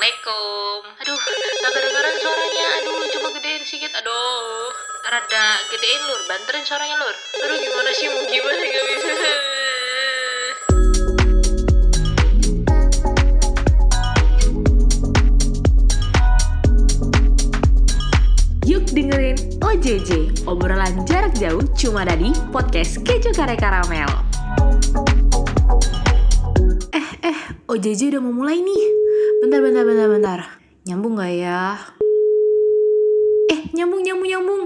Assalamualaikum. 0.00 0.80
Aduh, 0.96 1.18
gak 1.60 1.72
kedengeran 1.76 2.14
suaranya. 2.24 2.66
Aduh, 2.80 3.04
coba 3.04 3.28
gedein 3.36 3.62
sedikit. 3.68 3.92
Aduh, 4.00 4.72
rada 5.04 5.44
gedein 5.68 6.00
lur. 6.08 6.24
Banterin 6.24 6.64
suaranya 6.64 6.96
lur. 7.04 7.12
Aduh, 7.12 7.56
gimana 7.60 7.90
sih? 7.92 8.08
Mau 8.08 8.24
gimana 8.24 8.64
gak 8.64 8.84
bisa. 8.88 9.12
Yuk 18.72 18.84
dengerin 18.96 19.36
OJJ, 19.60 20.10
obrolan 20.48 21.04
jarak 21.04 21.36
jauh 21.36 21.60
cuma 21.76 22.08
ada 22.08 22.16
di 22.16 22.32
podcast 22.48 23.04
Keju 23.04 23.36
Kare 23.36 23.52
Karamel. 23.52 24.08
Eh, 26.88 27.08
eh, 27.20 27.40
OJJ 27.68 28.16
udah 28.16 28.20
mau 28.24 28.32
mulai 28.32 28.64
nih. 28.64 28.99
Bentar, 29.40 29.64
bentar, 29.64 29.88
bentar, 29.88 30.08
bentar. 30.12 30.40
Nyambung 30.84 31.16
gak 31.16 31.32
ya? 31.32 31.80
Eh, 33.48 33.72
nyambung, 33.72 34.04
nyambung, 34.04 34.28
nyambung. 34.28 34.62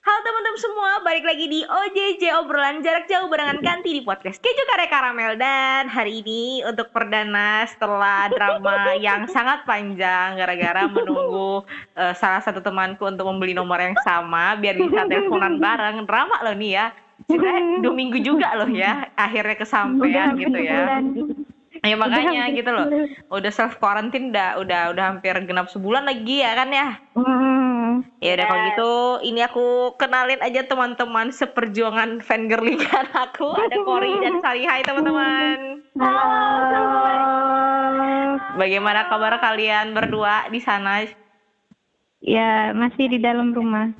Halo 0.00 0.18
teman-teman 0.24 0.56
semua, 0.56 0.90
balik 1.04 1.28
lagi 1.28 1.44
di 1.44 1.60
OJJ 1.68 2.40
obrolan 2.40 2.80
jarak 2.80 3.04
jauh 3.04 3.28
barengan 3.28 3.60
ganti 3.60 3.92
di 3.92 4.00
podcast 4.00 4.40
Keju 4.40 4.64
Kare 4.64 4.88
Karamel 4.88 5.36
dan 5.36 5.92
hari 5.92 6.24
ini 6.24 6.64
untuk 6.64 6.88
perdana 6.88 7.68
setelah 7.68 8.32
drama 8.32 8.96
yang 8.96 9.28
sangat 9.28 9.68
panjang 9.68 10.40
gara-gara 10.40 10.88
menunggu 10.88 11.68
eh, 12.00 12.16
salah 12.16 12.40
satu 12.40 12.64
temanku 12.64 13.12
untuk 13.12 13.28
membeli 13.28 13.52
nomor 13.52 13.76
yang 13.76 13.96
sama 14.00 14.56
biar 14.56 14.80
bisa 14.80 15.04
teleponan 15.04 15.60
bareng 15.60 16.08
drama 16.08 16.40
loh 16.40 16.56
nih 16.56 16.80
ya 16.80 16.86
sebenarnya 17.28 17.84
dua 17.84 17.92
minggu 17.92 18.18
juga 18.24 18.56
loh 18.56 18.72
ya 18.72 19.12
akhirnya 19.20 19.56
kesampaian 19.60 20.32
gitu 20.40 20.58
ya 20.64 20.96
ya 21.82 21.94
makanya 21.94 22.50
gitu 22.54 22.70
loh. 22.70 22.86
udah 23.30 23.52
self 23.52 23.78
quarantine 23.78 24.30
udah 24.34 24.58
udah 24.58 24.82
udah 24.94 25.04
hampir 25.14 25.34
genap 25.46 25.70
sebulan 25.70 26.06
lagi 26.06 26.42
ya 26.42 26.52
kan 26.58 26.68
ya? 26.70 26.88
Ya 28.18 28.30
udah 28.34 28.46
kalau 28.46 28.62
gitu 28.70 28.92
ini 29.26 29.40
aku 29.42 29.94
kenalin 29.98 30.42
aja 30.42 30.66
teman-teman 30.66 31.30
seperjuangan 31.30 32.22
fangirlingan 32.22 33.06
aku. 33.30 33.54
Ada 33.54 33.78
Kori 33.82 34.12
dan 34.22 34.42
Sari. 34.42 34.62
Hai 34.66 34.82
teman-teman. 34.82 35.82
Bagaimana 38.58 39.06
kabar 39.06 39.38
kalian 39.38 39.94
berdua 39.94 40.50
di 40.50 40.58
sana? 40.58 41.06
Ya, 42.18 42.74
masih 42.74 43.06
di 43.06 43.18
dalam 43.22 43.54
rumah. 43.54 43.94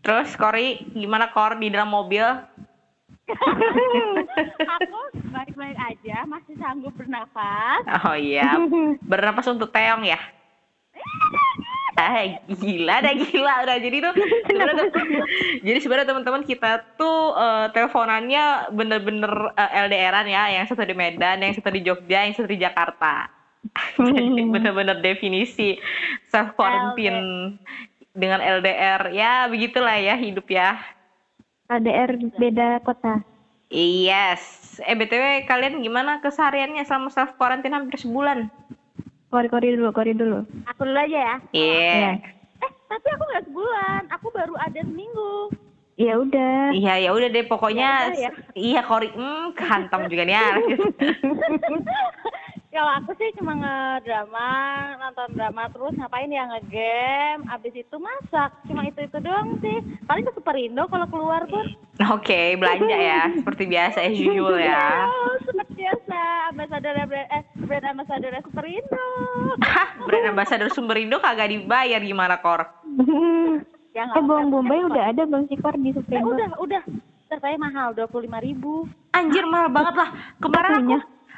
Terus 0.00 0.32
Kori 0.40 0.80
gimana 0.96 1.28
Kor 1.32 1.60
di 1.60 1.68
dalam 1.68 1.92
mobil? 1.92 2.24
Aku 4.80 4.98
baik-baik 5.30 5.78
aja, 5.78 6.26
masih 6.26 6.54
sanggup 6.58 6.94
bernafas. 6.96 7.82
Oh 8.06 8.16
iya, 8.16 8.58
bernapas 9.04 9.46
untuk 9.50 9.70
Teong 9.70 10.04
ya? 10.04 10.20
Ah, 12.00 12.24
gila 12.48 13.04
dah 13.04 13.12
gila 13.12 13.54
udah 13.60 13.76
jadi 13.76 13.96
tuh 14.00 14.14
sebenarnya 14.48 14.88
jadi 15.60 15.78
sebenarnya 15.84 16.08
teman-teman 16.08 16.42
kita 16.48 16.96
tuh 16.96 17.36
eh, 17.36 17.66
teleponannya 17.76 18.72
bener-bener 18.72 19.52
eh, 19.52 19.70
LDRan 19.84 20.26
ya. 20.30 20.42
Yang 20.48 20.72
satu 20.72 20.88
di 20.88 20.96
Medan 20.96 21.44
yang 21.44 21.52
satu 21.52 21.68
di 21.68 21.84
Jogja 21.84 22.24
yang 22.24 22.32
satu 22.32 22.48
di 22.48 22.56
Jakarta. 22.56 23.28
Jadi 24.00 24.40
bener-bener 24.48 25.04
definisi 25.04 25.76
self 26.32 26.56
quarantine 26.56 27.60
dengan 28.16 28.40
LDR 28.40 29.12
ya 29.12 29.46
begitulah 29.46 29.94
ya 30.00 30.16
hidup 30.16 30.48
ya 30.50 30.80
KDR 31.70 32.10
beda 32.34 32.82
kota. 32.82 33.22
yes 33.70 34.42
eh 34.82 34.98
btw 34.98 35.46
kalian 35.46 35.78
gimana 35.78 36.18
kesehariannya 36.18 36.82
selama 36.82 37.06
self 37.08 37.38
quarantine 37.38 37.70
hampir 37.70 37.94
sebulan 37.94 38.50
Kori-kori 39.30 39.78
dulu, 39.78 39.94
kori 39.94 40.10
dulu. 40.10 40.42
Aku 40.66 40.82
dulu 40.82 40.98
aja 40.98 41.18
ya. 41.22 41.36
iya 41.54 42.18
Eh, 42.58 42.70
tapi 42.90 43.06
aku 43.14 43.22
nggak 43.30 43.44
sebulan. 43.46 44.02
Aku 44.18 44.26
baru 44.34 44.58
ada 44.58 44.82
seminggu. 44.82 45.54
Ya 45.94 46.18
udah. 46.18 46.74
Iya 46.74 46.94
ya 46.98 47.10
udah 47.14 47.28
deh 47.30 47.46
pokoknya 47.46 48.10
Ya 48.10 48.26
ya. 48.26 48.30
iya 48.58 48.80
Kori 48.82 49.06
hmm 49.14 49.54
kehantam 49.54 50.10
juga 50.10 50.26
nih. 50.26 50.34
Kalau 52.70 52.92
aku 52.96 53.18
sih 53.18 53.34
cuma 53.34 53.50
ngedrama, 53.52 54.50
nonton 54.96 55.34
drama 55.34 55.66
terus 55.68 55.90
ngapain 55.92 56.30
ya 56.30 56.46
ngegame, 56.46 57.42
abis 57.50 57.74
itu 57.76 57.96
masak. 57.98 58.54
Cuma 58.64 58.86
itu 58.86 59.02
itu 59.02 59.18
doang 59.18 59.58
sih. 59.58 59.78
Paling 60.06 60.22
ke 60.22 60.32
Superindo 60.32 60.86
kalau 60.86 61.02
keluar 61.04 61.42
pun. 61.44 61.66
Oke 62.08 62.54
belanja 62.54 62.94
ya 62.94 63.26
seperti 63.34 63.66
biasa 63.66 63.98
as 64.00 64.14
usual 64.14 64.54
ya. 64.54 65.02
Oh, 65.02 65.34
seperti 65.42 65.82
biasa. 65.82 66.20
Ambasador 66.54 66.94
eh, 67.10 67.42
brand 67.58 67.86
ambassador 67.90 68.32
Superindo. 68.38 69.06
Hah 69.60 69.88
brand 70.00 70.30
ambassador 70.30 70.70
Sumberindo 70.70 71.18
kagak 71.18 71.50
dibayar 71.50 71.98
gimana 71.98 72.38
Kor? 72.38 72.70
Ya, 73.90 74.06
Eh, 74.06 74.22
bawang 74.22 74.54
bombay 74.54 74.86
udah 74.86 75.10
ada 75.10 75.26
belum 75.26 75.50
sih 75.50 75.58
Kor 75.58 75.74
di 75.74 75.90
Eh, 75.90 75.98
Superindo? 75.98 76.30
udah, 76.30 76.48
udah. 76.62 76.82
Saya 77.28 77.58
mahal, 77.58 77.90
dua 77.90 78.06
puluh 78.06 78.30
lima 78.30 78.38
ribu. 78.38 78.86
Anjir 79.10 79.42
mahal 79.42 79.66
banget 79.66 79.98
lah. 79.98 80.10
Kemarin 80.38 80.70
aku? 80.80 80.96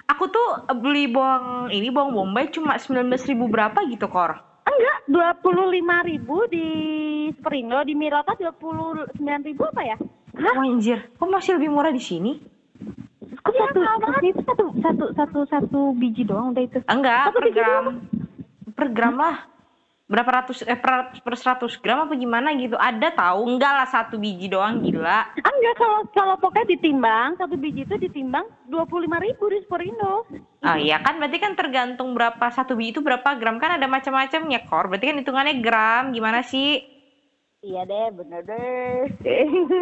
Aku 0.09 0.25
tuh 0.31 0.49
beli 0.79 1.11
bawang 1.11 1.71
ini 1.71 1.89
bawang 1.91 2.15
bombay 2.15 2.51
cuma 2.51 2.79
19.000 2.79 3.33
ribu 3.33 3.47
berapa 3.51 3.79
gitu 3.91 4.07
Kor? 4.09 4.39
Enggak, 4.63 4.99
dua 5.11 5.31
puluh 5.43 5.67
lima 5.75 6.07
ribu 6.07 6.47
di 6.47 6.67
Superindo, 7.35 7.83
di 7.83 7.99
Mirota 7.99 8.39
dua 8.39 8.55
puluh 8.55 9.05
sembilan 9.19 9.43
ribu 9.43 9.63
apa 9.67 9.83
ya? 9.83 9.97
Hah? 10.39 10.55
Anjir, 10.63 11.13
kok 11.19 11.29
masih 11.29 11.59
lebih 11.59 11.71
murah 11.75 11.91
di 11.91 12.01
sini? 12.01 12.39
Kok 13.43 13.53
Iya, 13.53 13.69
satu, 13.69 13.81
itu 14.23 14.41
satu, 14.47 14.65
satu, 14.79 15.05
satu, 15.19 15.39
satu 15.51 15.81
biji 15.99 16.23
doang 16.23 16.55
udah 16.55 16.63
itu. 16.63 16.79
Enggak, 16.87 17.34
Satu 17.34 17.39
per 17.43 17.49
gram. 17.51 17.84
Per 18.73 18.87
gram 18.95 19.15
lah. 19.19 19.37
Berapa 20.12 20.45
ratus 20.45 20.61
eh 20.69 20.77
per, 20.77 21.17
per 21.25 21.34
100 21.41 21.81
gram 21.81 22.05
apa 22.05 22.12
gimana 22.21 22.53
gitu? 22.61 22.77
Ada 22.77 23.17
tahu? 23.17 23.49
Enggak 23.49 23.73
lah 23.73 23.89
satu 23.89 24.21
biji 24.21 24.53
doang 24.53 24.84
gila. 24.84 25.33
Enggak, 25.41 25.75
kalau 25.81 26.00
kalau 26.12 26.37
pokoknya 26.37 26.77
ditimbang, 26.77 27.41
satu 27.41 27.56
biji 27.56 27.89
itu 27.89 27.97
ditimbang 27.97 28.45
dua 28.69 28.84
puluh 28.84 29.09
lima 29.09 29.25
ribu 29.25 29.49
di 29.49 29.65
Superindo. 29.65 30.28
Oh 30.69 30.77
iya 30.77 31.01
kan 31.01 31.17
berarti 31.17 31.41
kan 31.41 31.56
tergantung 31.56 32.12
berapa 32.12 32.45
satu 32.53 32.77
biji 32.77 32.93
itu 32.93 33.01
berapa 33.01 33.25
gram 33.41 33.56
kan 33.56 33.81
ada 33.81 33.89
macam-macamnya 33.89 34.69
kor. 34.69 34.93
Berarti 34.93 35.09
kan 35.09 35.17
hitungannya 35.25 35.65
gram 35.65 36.12
gimana 36.12 36.45
sih? 36.45 36.84
Iya 37.65 37.89
deh, 37.89 38.12
bener 38.12 38.45
deh. 38.45 39.09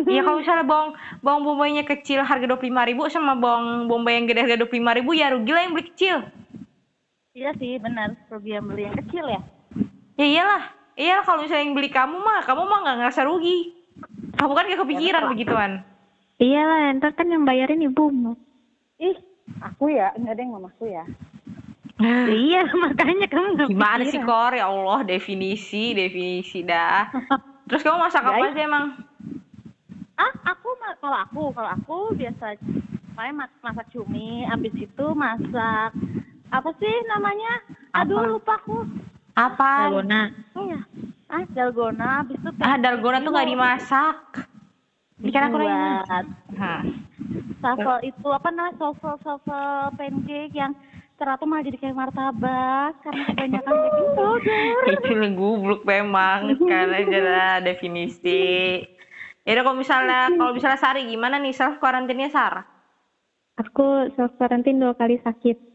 Iya 0.07 0.21
kalau 0.23 0.39
misalnya 0.39 0.63
bawang 0.63 0.91
bawang 1.27 1.43
bombaynya 1.43 1.83
kecil 1.83 2.23
harga 2.23 2.47
dua 2.47 2.55
puluh 2.55 2.87
ribu 2.87 3.11
sama 3.11 3.35
bawang 3.35 3.91
bombay 3.91 4.15
yang 4.15 4.31
gede 4.31 4.47
harga 4.47 4.63
dua 4.63 4.71
puluh 4.71 4.95
ribu 4.95 5.11
ya 5.11 5.35
rugi 5.35 5.51
lah 5.51 5.63
yang 5.67 5.75
beli 5.75 5.91
kecil. 5.91 6.23
Iya 7.35 7.51
sih, 7.59 7.83
benar. 7.83 8.15
Rugi 8.31 8.55
yang 8.55 8.71
beli 8.71 8.87
yang 8.87 8.95
kecil 8.95 9.27
ya. 9.27 9.43
Ya 10.21 10.27
iyalah. 10.29 10.63
Iyalah 11.01 11.25
kalau 11.25 11.41
misalnya 11.41 11.65
yang 11.65 11.73
beli 11.73 11.89
kamu 11.89 12.21
mah 12.21 12.45
kamu 12.45 12.63
mah 12.69 12.79
nggak 12.85 12.97
ngerasa 13.01 13.25
rugi. 13.25 13.73
Kamu 14.37 14.53
kan 14.53 14.69
gak 14.69 14.81
kepikiran 14.85 15.25
begituan. 15.33 15.73
Iya 16.37 16.61
lah, 16.65 16.93
ntar 17.01 17.17
kan 17.17 17.29
yang 17.29 17.49
bayarin 17.49 17.81
ibumu. 17.85 18.37
Ih, 19.01 19.17
aku 19.65 19.93
ya, 19.93 20.13
enggak 20.17 20.37
ada 20.37 20.41
yang 20.45 20.53
mamaku 20.57 20.85
ya. 20.93 21.05
iya, 22.29 22.65
makanya 22.85 23.29
kamu 23.33 23.47
nggak 23.57 23.69
Gimana 23.73 24.05
sih. 24.09 24.21
Kor? 24.21 24.53
Ya 24.53 24.69
Allah, 24.69 25.01
definisi, 25.09 25.97
definisi 25.97 26.65
dah. 26.65 27.09
Terus 27.69 27.81
kamu 27.81 27.97
masak 28.01 28.25
apa 28.25 28.45
sih 28.53 28.61
emang? 28.65 28.85
Ah, 30.21 30.33
aku 30.53 30.69
kalau 31.01 31.19
aku, 31.25 31.43
kalau 31.57 31.71
aku 31.81 31.97
biasa 32.13 32.61
paling 33.17 33.37
mas- 33.41 33.61
masak 33.65 33.89
cumi, 33.89 34.45
habis 34.45 34.73
itu 34.77 35.07
masak 35.17 35.97
apa 36.53 36.71
sih 36.77 36.95
namanya? 37.09 37.53
Aduh, 37.97 38.21
Apa? 38.21 38.29
lupa 38.37 38.53
aku. 38.61 38.85
Apa? 39.35 39.71
Dalgona. 39.89 40.23
Iya. 40.59 40.79
Ah, 41.31 41.45
dalgona, 41.55 42.09
habis 42.23 42.37
itu 42.43 42.51
Ah, 42.59 42.75
dalgona 42.75 43.23
tuh 43.23 43.31
gak 43.31 43.49
dimasak. 43.49 44.19
Ikan 45.21 45.53
aku 45.53 45.57
nanya. 45.60 46.01
buat 46.09 46.27
Hah. 46.57 46.81
shuffle 47.60 48.01
itu 48.03 48.28
apa 48.33 48.49
namanya? 48.51 48.72
Shuffle 48.81 49.16
shuffle 49.21 49.93
pancake 49.95 50.57
yang 50.57 50.72
ternyata 51.21 51.45
malah 51.45 51.63
jadi 51.69 51.77
kayak 51.77 51.97
martabak 52.01 52.93
karena 53.04 53.22
kebanyakan 53.28 53.75
baking 53.77 54.09
powder. 54.16 54.60
itu 54.97 55.13
gubluk 55.37 55.83
memang 55.84 56.57
kan 56.65 56.89
aja 56.97 57.19
lah 57.21 57.54
definisi 57.60 58.81
ya 59.45 59.60
kalau 59.60 59.77
misalnya 59.77 60.33
kalau 60.33 60.57
misalnya 60.57 60.81
Sari 60.81 61.04
gimana 61.13 61.37
nih 61.37 61.53
self 61.53 61.77
karantinnya 61.77 62.33
Sar 62.33 62.65
Aku 63.60 64.09
self 64.16 64.33
quarantine 64.41 64.81
dua 64.81 64.97
kali 64.97 65.21
sakit. 65.21 65.70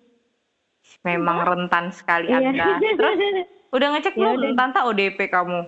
Memang 1.04 1.38
rentan 1.44 1.86
sekali 1.92 2.28
Iya. 2.30 2.38
anda 2.52 2.66
terus 2.98 3.16
udah 3.76 3.88
ngecek 3.92 4.14
Ya 4.16 4.30
belum 4.34 4.54
tante 4.56 4.80
ODP 4.82 5.20
kamu 5.28 5.60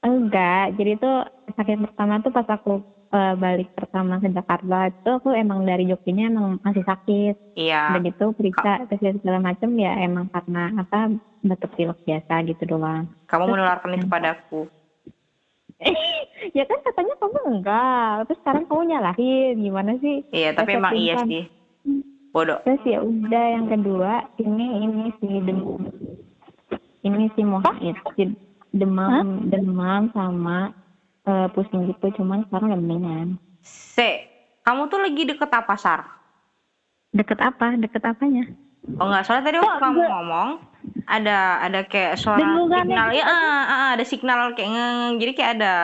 Enggak, 0.00 0.80
jadi 0.80 0.96
tuh 0.96 1.16
sakit 1.52 1.76
pertama 1.84 2.24
tuh 2.24 2.32
pas 2.32 2.48
aku 2.48 2.80
eh, 3.12 3.34
balik 3.36 3.68
pertama 3.76 4.16
ke 4.16 4.32
Jakarta 4.32 4.88
itu 4.88 5.08
aku 5.12 5.28
emang 5.36 5.60
dari 5.68 5.84
Jogjanya 5.84 6.32
emang 6.32 6.46
masih 6.64 6.84
sakit. 6.88 7.34
iya 7.52 7.84
Udah 7.92 8.00
gitu 8.08 8.24
periksa 8.32 8.70
tes 8.88 9.00
segala 9.20 9.38
macam 9.44 9.68
ya 9.76 9.92
emang 10.00 10.24
karena 10.32 10.72
apa 10.72 11.12
batuk 11.44 11.70
pilek 11.76 11.98
biasa 12.06 12.32
gitu 12.48 12.62
doang. 12.64 13.12
kamu 13.28 13.44
menularkan 13.52 13.96
itu 13.96 14.06
padaku 14.08 14.60
ya 16.58 16.64
kan 16.68 16.78
katanya 16.84 17.14
kamu 17.20 17.38
enggak, 17.56 18.12
terus 18.28 18.38
sekarang 18.44 18.64
kamu 18.68 18.82
nyalahin 18.88 19.54
gimana 19.56 19.92
sih? 20.00 20.16
iya 20.32 20.52
tapi 20.52 20.70
emang 20.76 20.92
iya 20.96 21.14
sih 21.24 21.42
bodoh 22.30 22.58
Terus 22.62 22.82
ya 22.86 22.98
udah 23.02 23.44
yang 23.58 23.66
kedua 23.66 24.26
ini 24.38 24.66
ini 24.86 25.04
si 25.18 25.28
demam. 25.42 25.82
Ini 27.00 27.24
si 27.34 27.42
Muhammad 27.42 27.96
si 28.14 28.22
demam 28.70 29.50
demam 29.50 30.10
sama 30.14 30.70
eh, 31.26 31.46
pusing 31.52 31.90
gitu 31.90 32.22
cuman 32.22 32.46
sekarang 32.46 32.70
udah 32.70 32.80
mendingan. 32.80 33.28
se 33.60 34.24
kamu 34.64 34.88
tuh 34.88 35.00
lagi 35.02 35.22
deket 35.28 35.50
apa 35.52 35.74
sar 35.76 36.20
Deket 37.10 37.42
apa? 37.42 37.74
Deket 37.74 38.02
apanya? 38.06 38.46
Oh 38.96 39.10
enggak, 39.10 39.26
soalnya 39.28 39.44
tadi 39.44 39.58
waktu 39.60 39.82
kamu 39.82 40.00
ngomong 40.08 40.50
ada 41.04 41.60
ada 41.60 41.80
kayak 41.84 42.16
suara 42.16 42.40
Dengungan 42.40 42.86
signal 42.86 43.08
ya, 43.12 43.24
ah, 43.28 43.62
ah, 43.66 43.88
ada 43.98 44.04
signal 44.06 44.40
kayak 44.56 44.70
ngeng, 44.72 45.12
jadi 45.20 45.32
kayak 45.36 45.52
ada 45.60 45.74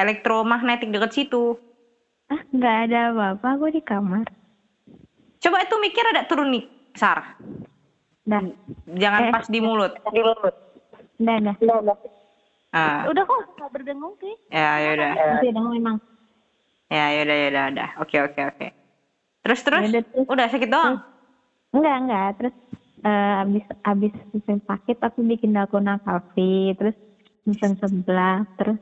elektromagnetik 0.00 0.88
deket 0.88 1.12
situ. 1.12 1.58
Ah 2.32 2.40
nggak 2.54 2.76
ada 2.88 2.98
apa-apa 3.12 3.46
aku 3.58 3.66
di 3.74 3.82
kamar. 3.84 4.24
Coba 5.40 5.56
itu 5.60 5.74
mikir 5.76 6.04
ada 6.06 6.22
turun 6.24 6.52
nih, 6.52 6.64
Sar. 6.92 7.34
Dan 8.22 8.52
Jangan 8.86 9.20
Eh. 9.26 9.32
pas 9.32 9.46
di 9.46 9.58
mulut. 9.58 9.92
udah 10.04 10.34
udah. 11.60 11.96
Ah, 12.70 13.02
Udah 13.10 13.24
kok 13.26 13.38
nggak 13.58 13.70
berdengung 13.72 14.14
sih. 14.20 14.30
ya 14.48 14.78
ya 14.78 14.90
udah. 14.94 15.12
Masih 15.16 15.50
ada 15.50 15.60
memang. 15.66 15.96
Ya 16.86 17.04
ya 17.10 17.20
udah 17.24 17.36
ya 17.36 17.46
udah 17.50 17.64
udah. 17.72 17.88
Oke 17.98 18.16
oke 18.20 18.40
oke. 18.46 18.66
Terus 19.42 19.60
terus? 19.64 19.82
Ya 19.82 19.88
udah, 19.90 20.02
terus. 20.06 20.26
Udah 20.28 20.46
sakit 20.46 20.68
doang. 20.70 20.94
Enggak, 21.72 21.96
enggak. 21.98 22.28
Terus 22.38 22.54
eh, 23.00 23.42
abis 23.42 23.64
abis 23.82 24.12
selesai 24.30 24.58
sakit 24.62 24.96
aku 25.00 25.18
bikin 25.24 25.50
dalgona 25.50 25.98
coffee, 25.98 26.76
terus 26.76 26.94
pesen 27.42 27.74
sebelah, 27.74 28.44
terus 28.54 28.78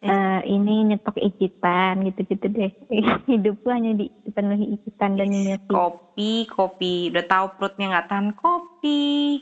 eh, 0.00 0.40
ini 0.48 0.74
nyetok 0.92 1.16
ikitan 1.20 2.04
gitu-gitu 2.08 2.46
deh. 2.48 2.72
Hidupku 3.30 3.68
hanya 3.68 3.92
di- 3.96 4.12
dipenuhi 4.24 4.80
ikitan 4.80 5.20
dan 5.20 5.28
nyemil 5.28 5.60
Kopi, 5.68 6.48
kopi. 6.48 7.12
Udah 7.12 7.24
tahu 7.28 7.46
perutnya 7.60 7.86
nggak 7.92 8.08
tahan 8.08 8.28
kopi. 8.36 9.40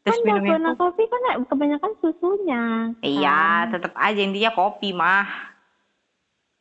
Kan 0.00 0.16
Terus 0.16 0.18
minumnya 0.24 0.56
dalgona 0.56 0.70
coffee 0.80 1.08
kan 1.12 1.22
kebanyakan 1.44 1.92
susunya. 2.00 2.64
Iya, 3.04 3.68
tetap 3.68 3.92
aja 4.00 4.20
intinya 4.20 4.50
kopi 4.56 4.96
mah. 4.96 5.28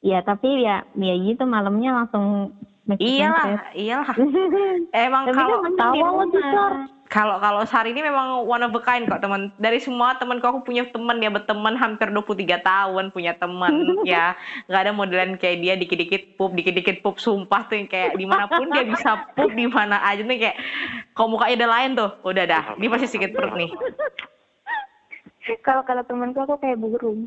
Iya, 0.03 0.23
tapi 0.23 0.63
ya 0.63 0.83
ya 0.95 1.13
gitu 1.15 1.43
malamnya 1.47 1.91
langsung 2.03 2.55
Iyalah, 2.99 3.69
iyalah. 3.77 4.15
Emang 5.05 5.23
Tapi 5.29 5.39
kalau 5.39 6.17
kan 6.17 6.29
Gisor. 6.33 6.73
Kalau 7.09 7.41
kalau 7.41 7.65
Sari 7.65 7.89
ini 7.89 8.05
memang 8.05 8.45
one 8.45 8.61
of 8.61 8.69
a 8.69 8.81
kind 8.85 9.09
kok 9.09 9.17
teman. 9.19 9.49
Dari 9.57 9.81
semua 9.81 10.13
temanku 10.21 10.45
aku 10.45 10.61
punya 10.61 10.85
teman 10.93 11.17
dia 11.17 11.33
berteman 11.33 11.73
hampir 11.73 12.13
23 12.13 12.61
tahun 12.61 13.09
punya 13.09 13.33
teman 13.33 13.73
ya. 14.05 14.37
nggak 14.69 14.81
ada 14.85 14.91
modelan 14.93 15.31
kayak 15.41 15.57
dia 15.57 15.73
dikit-dikit 15.73 16.37
pup, 16.37 16.53
dikit-dikit 16.53 17.01
pup 17.01 17.17
sumpah 17.17 17.65
tuh 17.65 17.81
yang 17.81 17.89
kayak 17.89 18.13
di 18.13 18.29
mana 18.29 18.45
pun 18.45 18.69
dia 18.69 18.85
bisa 18.85 19.17
pup 19.33 19.49
di 19.57 19.65
mana 19.65 19.97
aja 20.05 20.21
nih 20.21 20.37
kayak 20.37 20.57
kalau 21.17 21.33
mukanya 21.33 21.65
ada 21.65 21.67
lain 21.73 21.89
tuh 21.97 22.09
udah 22.21 22.45
dah 22.45 22.63
dia 22.77 22.89
pasti 22.93 23.07
sedikit 23.09 23.33
perut 23.33 23.53
nih 23.57 23.71
Kalau 25.65 25.81
kalau 25.81 26.05
temanku 26.05 26.45
aku 26.45 26.61
kayak 26.61 26.77
burung. 26.77 27.25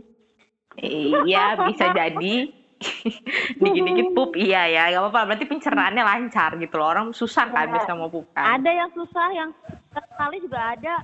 iya 0.78 1.58
bisa 1.58 1.90
jadi 1.90 2.54
dikit-dikit 3.62 4.08
pup 4.14 4.34
iya 4.36 4.66
ya 4.68 4.82
gak 4.92 5.02
apa-apa 5.08 5.34
berarti 5.34 5.46
pencernaannya 5.48 6.04
lancar 6.04 6.58
gitu 6.58 6.74
loh 6.76 6.88
orang 6.92 7.06
susah 7.14 7.48
kan 7.50 7.70
bisa 7.70 7.94
mau 7.94 8.10
pup 8.10 8.26
kan 8.34 8.60
Ada 8.60 8.70
yang 8.70 8.90
susah, 8.92 9.26
yang 9.32 9.50
sekali 9.92 10.36
juga 10.42 10.76
ada. 10.76 10.94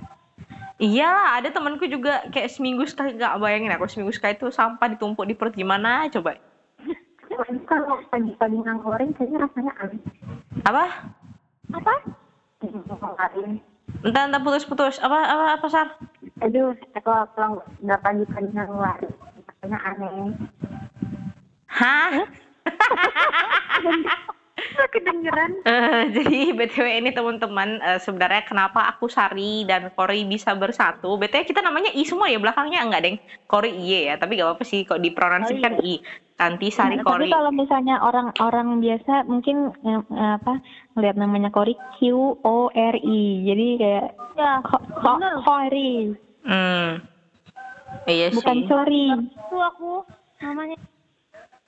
Iya, 0.79 1.11
ada 1.35 1.51
temanku 1.51 1.83
juga 1.91 2.23
kayak 2.31 2.55
seminggu 2.55 2.87
sekali 2.87 3.19
nggak 3.19 3.35
bayangin 3.43 3.75
aku 3.75 3.91
seminggu 3.91 4.15
sekali 4.15 4.39
itu 4.39 4.47
sampah 4.47 4.87
ditumpuk 4.87 5.27
di 5.27 5.35
perut 5.35 5.51
gimana 5.51 6.07
coba? 6.07 6.39
Kalau 7.67 7.99
pagi-pagi 8.07 8.57
nganggoring 8.63 9.11
kayaknya 9.11 9.43
rasanya 9.43 9.73
aneh. 9.83 9.99
Apa? 10.63 10.85
Apa? 11.75 11.93
Entah 14.07 14.23
entah 14.23 14.39
putus-putus. 14.39 15.03
Apa 15.03 15.19
apa 15.27 15.45
apa 15.59 15.67
sar? 15.67 15.87
Aduh, 16.47 16.71
kalau 17.03 17.27
kalau 17.35 17.59
nggak 17.83 17.99
pagi-pagi 17.99 18.49
ngeluarin 18.55 19.11
rasanya 19.51 19.77
aneh. 19.83 20.31
Hah? 21.69 22.25
Kedengeran. 24.89 25.51
Eh, 25.69 26.03
jadi 26.11 26.51
btw 26.51 26.99
ini 26.99 27.11
teman-teman 27.11 27.79
eh, 27.79 27.99
sebenarnya 27.99 28.43
kenapa 28.43 28.87
aku 28.87 29.07
Sari 29.07 29.63
dan 29.63 29.87
Kori 29.89 30.25
bisa 30.25 30.51
bersatu? 30.53 31.15
btw 31.15 31.45
kita 31.45 31.61
namanya 31.61 31.91
I 31.91 32.03
semua 32.03 32.27
ya 32.27 32.39
belakangnya 32.39 32.81
enggak 32.81 33.01
deng? 33.01 33.15
Kori 33.45 33.71
I 33.71 34.09
ya, 34.09 34.15
tapi 34.15 34.35
gak 34.35 34.49
apa-apa 34.49 34.63
sih 34.63 34.83
kok 34.83 34.97
dipronansi 34.97 35.55
kan 35.57 35.79
I. 35.79 36.01
Kanti 36.33 36.67
Sari 36.69 36.95
Nah, 36.95 37.03
tapi 37.05 37.27
Kori. 37.27 37.29
kalau 37.29 37.51
misalnya 37.51 37.95
orang-orang 37.99 38.79
biasa 38.79 39.23
mungkin 39.25 39.71
eh, 39.79 39.99
eh, 40.01 40.31
apa 40.35 40.59
ngeliat 40.91 41.15
namanya 41.15 41.49
Kori 41.49 41.75
Q 41.95 41.99
O 42.39 42.57
R 42.69 42.95
I. 42.97 43.21
Jadi 43.45 43.67
kayak 43.77 44.07
Ya, 44.33 44.63
ko- 44.63 44.79
ko- 44.95 45.19
bener. 45.19 45.35
Kori, 45.43 45.91
Hmm. 46.41 47.03
Iya 48.05 48.31
bukan 48.31 48.55
sih. 48.57 48.67
sorry. 48.67 49.05
Itu 49.27 49.55
aku 49.55 50.07
namanya. 50.39 50.79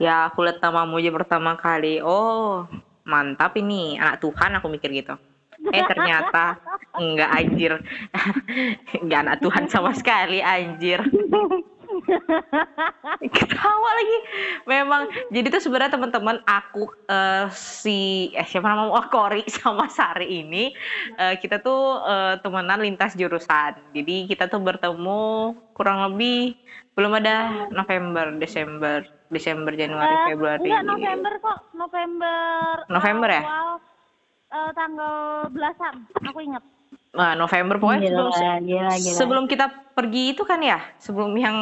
Ya, 0.02 0.34
aku 0.34 0.42
lihat 0.42 0.58
namamu 0.66 0.98
aja 0.98 1.14
pertama 1.14 1.54
kali. 1.54 2.02
Oh, 2.02 2.66
mantap 3.06 3.54
ini. 3.62 4.02
Anak 4.02 4.18
Tuhan 4.18 4.58
aku 4.58 4.66
mikir 4.66 4.90
gitu. 4.98 5.14
Eh, 5.70 5.86
ternyata 5.86 6.58
enggak 6.98 7.30
anjir. 7.30 7.74
enggak 9.06 9.20
anak 9.22 9.38
Tuhan 9.46 9.70
sama 9.70 9.94
sekali 9.94 10.42
anjir. 10.42 11.06
Ketawa 13.22 13.90
lagi. 13.94 14.18
Memang 14.66 15.02
jadi 15.30 15.48
tuh 15.50 15.62
sebenarnya 15.62 15.94
teman-teman 15.96 16.38
aku 16.44 16.90
eh, 17.08 17.48
si 17.54 18.30
eh 18.34 18.46
siapa 18.46 18.68
nama 18.68 18.90
oh 18.90 19.06
Kori 19.08 19.46
sama 19.62 19.86
Sari 19.88 20.42
ini 20.42 20.72
eh, 21.16 21.36
kita 21.38 21.62
tuh 21.62 22.02
eh, 22.02 22.34
temenan 22.42 22.82
lintas 22.82 23.14
jurusan. 23.14 23.94
Jadi 23.94 24.26
kita 24.26 24.48
tuh 24.48 24.60
bertemu 24.60 25.54
kurang 25.72 26.12
lebih 26.12 26.58
belum 26.92 27.18
ada 27.18 27.68
November, 27.72 28.36
Desember, 28.36 29.00
Desember, 29.32 29.72
Januari, 29.74 30.12
Eh, 30.12 30.36
Februari. 30.36 30.68
Enggak, 30.68 30.84
November 30.84 31.34
kok. 31.40 31.60
November. 31.72 32.68
November 32.92 33.30
ya? 33.32 33.42
awal, 33.42 33.70
eh, 34.52 34.72
tanggal 34.76 35.16
belasan. 35.50 35.96
Aku 36.28 36.40
ingat. 36.44 36.64
Nah, 37.12 37.36
November 37.36 37.76
pokoknya 37.76 38.08
sebelum 38.08 38.32
Gila, 38.32 38.54
gila, 38.64 38.94
gila. 38.96 39.18
sebelum 39.20 39.44
kita 39.44 39.66
pergi 39.92 40.32
itu 40.32 40.48
kan 40.48 40.64
ya, 40.64 40.80
sebelum 40.96 41.36
yang 41.36 41.56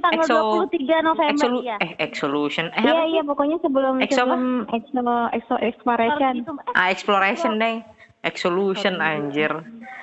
tanggal 0.00 0.24
exo 0.24 0.40
23 0.72 1.04
November 1.04 1.28
exolu- 1.36 1.64
ya. 1.68 1.76
eh 1.84 1.92
exolution 2.00 2.72
eh 2.72 2.80
Iya 2.80 2.96
apa 2.96 3.04
iya 3.04 3.22
pokoknya 3.22 3.56
sebelum 3.60 4.00
Exo 4.00 4.24
apa? 4.24 4.32
sebelum 4.32 4.42
exo 4.72 5.00
exo 5.36 5.54
exploration. 5.60 6.32
Gitu. 6.40 6.52
Ah, 6.72 6.88
exploration 6.88 7.60
deh. 7.60 7.84
Exolution 8.24 8.94
anjir. 9.00 9.52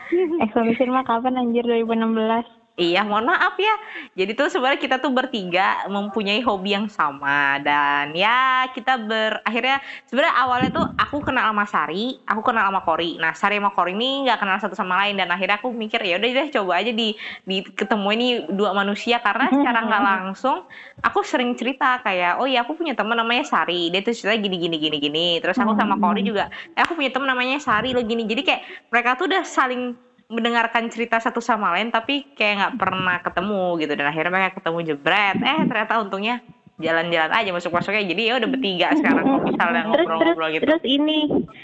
Exploration 0.46 0.94
mah 0.94 1.02
kapan 1.02 1.42
anjir 1.42 1.66
2016? 1.66 2.46
Iya, 2.78 3.02
mohon 3.02 3.26
maaf 3.34 3.58
ya. 3.58 3.74
Jadi 4.14 4.38
tuh 4.38 4.54
sebenarnya 4.54 4.78
kita 4.78 5.02
tuh 5.02 5.10
bertiga 5.10 5.90
mempunyai 5.90 6.46
hobi 6.46 6.78
yang 6.78 6.86
sama 6.86 7.58
dan 7.66 8.14
ya 8.14 8.70
kita 8.70 9.02
ber 9.02 9.42
akhirnya 9.42 9.82
sebenarnya 10.06 10.36
awalnya 10.38 10.70
tuh 10.70 10.86
aku 10.94 11.26
kenal 11.26 11.50
sama 11.50 11.66
Sari, 11.66 12.22
aku 12.30 12.46
kenal 12.46 12.70
sama 12.70 12.86
Kori. 12.86 13.18
Nah, 13.18 13.34
Sari 13.34 13.58
sama 13.58 13.74
Kori 13.74 13.98
ini 13.98 14.30
nggak 14.30 14.38
kenal 14.38 14.62
satu 14.62 14.78
sama 14.78 14.94
lain 15.02 15.18
dan 15.18 15.26
akhirnya 15.34 15.58
aku 15.58 15.74
mikir 15.74 16.06
ya 16.06 16.22
udah 16.22 16.30
deh 16.30 16.48
coba 16.54 16.78
aja 16.78 16.94
di 16.94 17.18
di 17.50 17.66
ketemu 17.66 18.08
ini 18.14 18.28
dua 18.54 18.78
manusia 18.78 19.26
karena 19.26 19.50
secara 19.58 19.80
nggak 19.82 20.04
langsung 20.06 20.70
aku 21.02 21.26
sering 21.26 21.58
cerita 21.58 21.98
kayak 22.06 22.38
oh 22.38 22.46
iya 22.46 22.62
aku 22.62 22.78
punya 22.78 22.94
teman 22.94 23.18
namanya 23.18 23.42
Sari, 23.42 23.90
dia 23.90 24.06
tuh 24.06 24.14
cerita 24.14 24.38
gini 24.38 24.54
gini 24.62 24.78
gini 24.78 24.98
gini. 25.02 25.28
Terus 25.42 25.58
aku 25.58 25.74
sama 25.74 25.98
Kori 25.98 26.22
juga, 26.22 26.54
eh 26.78 26.86
aku 26.86 26.94
punya 26.94 27.10
teman 27.10 27.26
namanya 27.34 27.58
Sari 27.58 27.90
lo 27.98 28.06
gini. 28.06 28.22
Jadi 28.30 28.46
kayak 28.46 28.62
mereka 28.94 29.18
tuh 29.18 29.26
udah 29.34 29.42
saling 29.42 29.98
mendengarkan 30.28 30.92
cerita 30.92 31.24
satu 31.24 31.40
sama 31.40 31.72
lain 31.76 31.88
tapi 31.88 32.36
kayak 32.36 32.56
nggak 32.60 32.76
pernah 32.80 33.18
ketemu 33.24 33.64
gitu. 33.80 33.94
Dan 33.96 34.06
akhirnya 34.12 34.32
mereka 34.32 34.60
ketemu 34.60 34.80
jebret. 34.94 35.38
Eh 35.40 35.60
ternyata 35.68 35.94
untungnya 36.04 36.44
jalan-jalan 36.78 37.34
aja 37.34 37.50
masuk-masuknya. 37.50 38.06
Jadi 38.06 38.22
ya 38.30 38.34
udah 38.38 38.50
bertiga 38.54 38.88
sekarang 38.94 39.26
kalau 39.26 39.42
misalnya 39.50 39.82
ngobrol-ngobrol 39.90 40.50
gitu. 40.54 40.64
terus 40.70 40.84
ini 40.86 41.20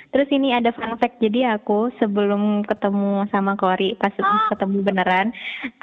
terus 0.09 0.29
ini 0.33 0.49
ada 0.57 0.73
fun 0.73 0.97
fact. 0.97 1.21
Jadi 1.21 1.45
aku 1.45 1.93
sebelum 2.01 2.65
ketemu 2.65 3.29
sama 3.29 3.53
Kori 3.53 3.93
pas 4.01 4.13
ketemu 4.49 4.77
beneran 4.81 5.29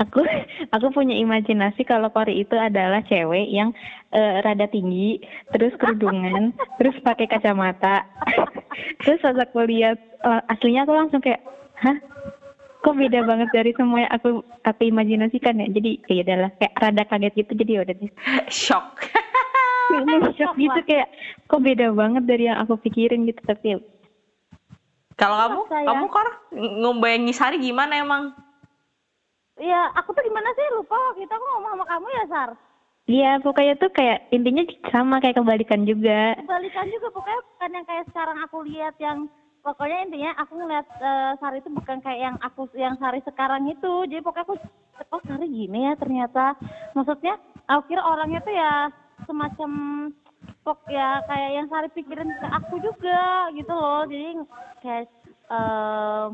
aku 0.03 0.27
aku 0.75 0.87
punya 0.91 1.15
imajinasi 1.15 1.87
kalau 1.87 2.11
Kori 2.11 2.43
itu 2.43 2.59
adalah 2.59 3.07
cewek 3.07 3.47
yang 3.55 3.71
eh, 4.11 4.43
rada 4.43 4.67
tinggi 4.67 5.23
terus 5.55 5.73
kerudungan 5.79 6.51
terus 6.79 6.99
pakai 7.07 7.31
kacamata. 7.31 8.03
Terus 9.03 9.19
pas 9.19 9.35
aku 9.35 9.67
lihat 9.67 9.99
eh, 9.99 10.43
aslinya 10.51 10.87
aku 10.87 10.95
langsung 10.95 11.23
kayak 11.23 11.43
hah 11.79 11.97
kok 12.81 12.97
beda 12.97 13.21
banget 13.29 13.49
dari 13.53 13.73
semua 13.77 14.05
yang 14.05 14.13
aku 14.13 14.29
aku 14.65 14.81
imajinasikan 14.89 15.61
ya? 15.61 15.67
Jadi 15.69 15.91
ya 16.09 16.23
adalah 16.25 16.51
kayak 16.57 16.75
rada 16.77 17.05
kaget 17.05 17.35
gitu 17.45 17.53
jadi 17.61 17.73
ya 17.77 17.81
udah 17.85 17.95
deh. 17.97 18.13
Shock. 18.65 18.87
Shock 20.39 20.55
gitu 20.57 20.81
kayak 20.87 21.09
kok 21.47 21.61
beda 21.61 21.93
banget 21.93 22.23
dari 22.25 22.49
yang 22.49 22.59
aku 22.63 22.79
pikirin 22.81 23.27
gitu 23.29 23.41
tapi 23.45 23.79
kalau 25.21 25.37
kamu? 25.37 25.61
Saya- 25.69 25.87
kamu 25.87 26.05
kor? 26.09 26.29
Ngebayangin 26.57 27.37
Sari 27.37 27.57
gimana 27.61 28.01
emang? 28.01 28.33
Iya, 29.61 29.93
aku 29.93 30.17
tuh 30.17 30.25
gimana 30.25 30.49
sih? 30.57 30.65
Lupa 30.73 30.97
waktu 30.97 31.29
itu 31.29 31.33
aku 31.37 31.45
ngomong 31.45 31.77
sama 31.77 31.85
kamu 31.85 32.07
ya, 32.09 32.25
Sar. 32.33 32.51
Iya 33.11 33.43
pokoknya 33.43 33.75
tuh 33.77 33.91
kayak 33.91 34.31
intinya 34.31 34.63
sama 34.89 35.19
kayak 35.19 35.37
kebalikan 35.43 35.83
juga. 35.83 36.39
Kebalikan 36.41 36.87
juga 36.95 37.09
pokoknya 37.11 37.41
bukan 37.43 37.71
yang 37.75 37.87
kayak 37.91 38.05
sekarang 38.09 38.39
aku 38.47 38.57
lihat 38.65 38.95
yang 39.03 39.27
pokoknya 39.61 39.99
intinya 40.09 40.31
aku 40.41 40.53
ngeliat 40.57 40.87
eh, 41.01 41.33
Sari 41.41 41.59
itu 41.61 41.71
bukan 41.73 41.99
kayak 42.01 42.21
yang 42.21 42.37
aku 42.41 42.69
yang 42.77 42.95
Sari 42.97 43.21
sekarang 43.25 43.69
itu. 43.69 43.93
Jadi 44.09 44.21
pokoknya 44.25 44.45
aku 44.49 44.57
oh 45.13 45.23
Sari 45.25 45.47
gini 45.49 45.89
ya 45.89 45.95
ternyata. 45.97 46.57
Maksudnya 46.97 47.37
aku 47.69 47.83
kira 47.93 48.03
orangnya 48.03 48.41
tuh 48.43 48.55
ya 48.55 48.73
semacam 49.29 49.71
pok 50.65 50.81
ya 50.89 51.21
kayak 51.29 51.51
yang 51.61 51.67
Sari 51.69 51.89
pikirin 51.93 52.31
ke 52.31 52.47
aku 52.49 52.75
juga 52.81 53.53
gitu 53.55 53.73
loh. 53.73 54.03
Jadi 54.09 54.29
kayak 54.81 55.07
eh 55.51 56.27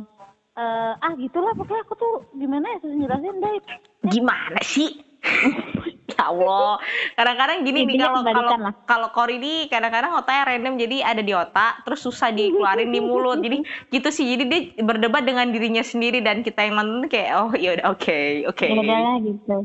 eh, 0.56 0.92
ah 0.96 1.12
gitulah 1.18 1.52
pokoknya 1.58 1.82
aku 1.84 1.94
tuh 1.98 2.14
gimana 2.38 2.66
ya 2.66 2.78
susah 2.82 2.98
jelasin 2.98 3.42
deh. 3.42 3.56
Gimana 4.06 4.60
sih? 4.62 4.90
ya 6.20 6.32
Allah. 6.32 6.80
Kadang-kadang 7.14 7.58
gini 7.62 7.84
nih 7.84 7.94
Intinya 8.00 8.08
kalau 8.08 8.22
kalau 8.24 8.52
kalau 8.88 9.08
Kori 9.12 9.36
ini 9.36 9.68
kadang-kadang 9.68 10.16
otaknya 10.16 10.42
random 10.48 10.74
jadi 10.80 10.96
ada 11.04 11.22
di 11.22 11.32
otak 11.36 11.84
terus 11.84 12.00
susah 12.00 12.32
dikeluarin 12.32 12.90
di 12.90 13.00
mulut. 13.04 13.44
Jadi 13.44 13.60
gitu 13.94 14.08
sih. 14.08 14.24
Jadi 14.36 14.44
dia 14.48 14.60
berdebat 14.80 15.22
dengan 15.28 15.52
dirinya 15.52 15.84
sendiri 15.84 16.24
dan 16.24 16.40
kita 16.40 16.64
yang 16.64 16.80
nonton 16.80 17.12
kayak 17.12 17.30
oh 17.36 17.52
ya 17.52 17.76
udah 17.76 17.86
oke 17.92 18.18
oke. 18.48 18.66
Ya 18.66 18.80
udahlah 18.80 19.16
gitu. 19.20 19.56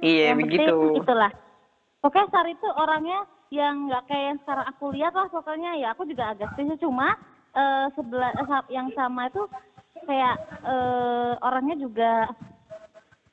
Iya 0.00 0.24
yang 0.32 0.40
begitu. 0.42 0.76
itulah 0.96 1.32
pokoknya 2.00 2.26
Sari 2.32 2.52
itu 2.56 2.68
orangnya 2.72 3.20
yang 3.48 3.88
nggak 3.88 4.04
kayak 4.08 4.24
yang 4.32 4.38
sekarang 4.44 4.66
aku 4.68 4.84
lihat 4.92 5.12
lah 5.16 5.28
pokoknya 5.32 5.70
ya 5.80 5.88
aku 5.96 6.04
juga 6.04 6.36
agak 6.36 6.52
setuju 6.54 6.88
cuma 6.88 7.16
eh, 7.56 7.86
sebelah 7.96 8.32
eh, 8.36 8.62
yang 8.72 8.88
sama 8.92 9.28
itu 9.28 9.42
kayak 10.04 10.36
eh, 10.64 11.32
orangnya 11.40 11.76
juga 11.80 12.12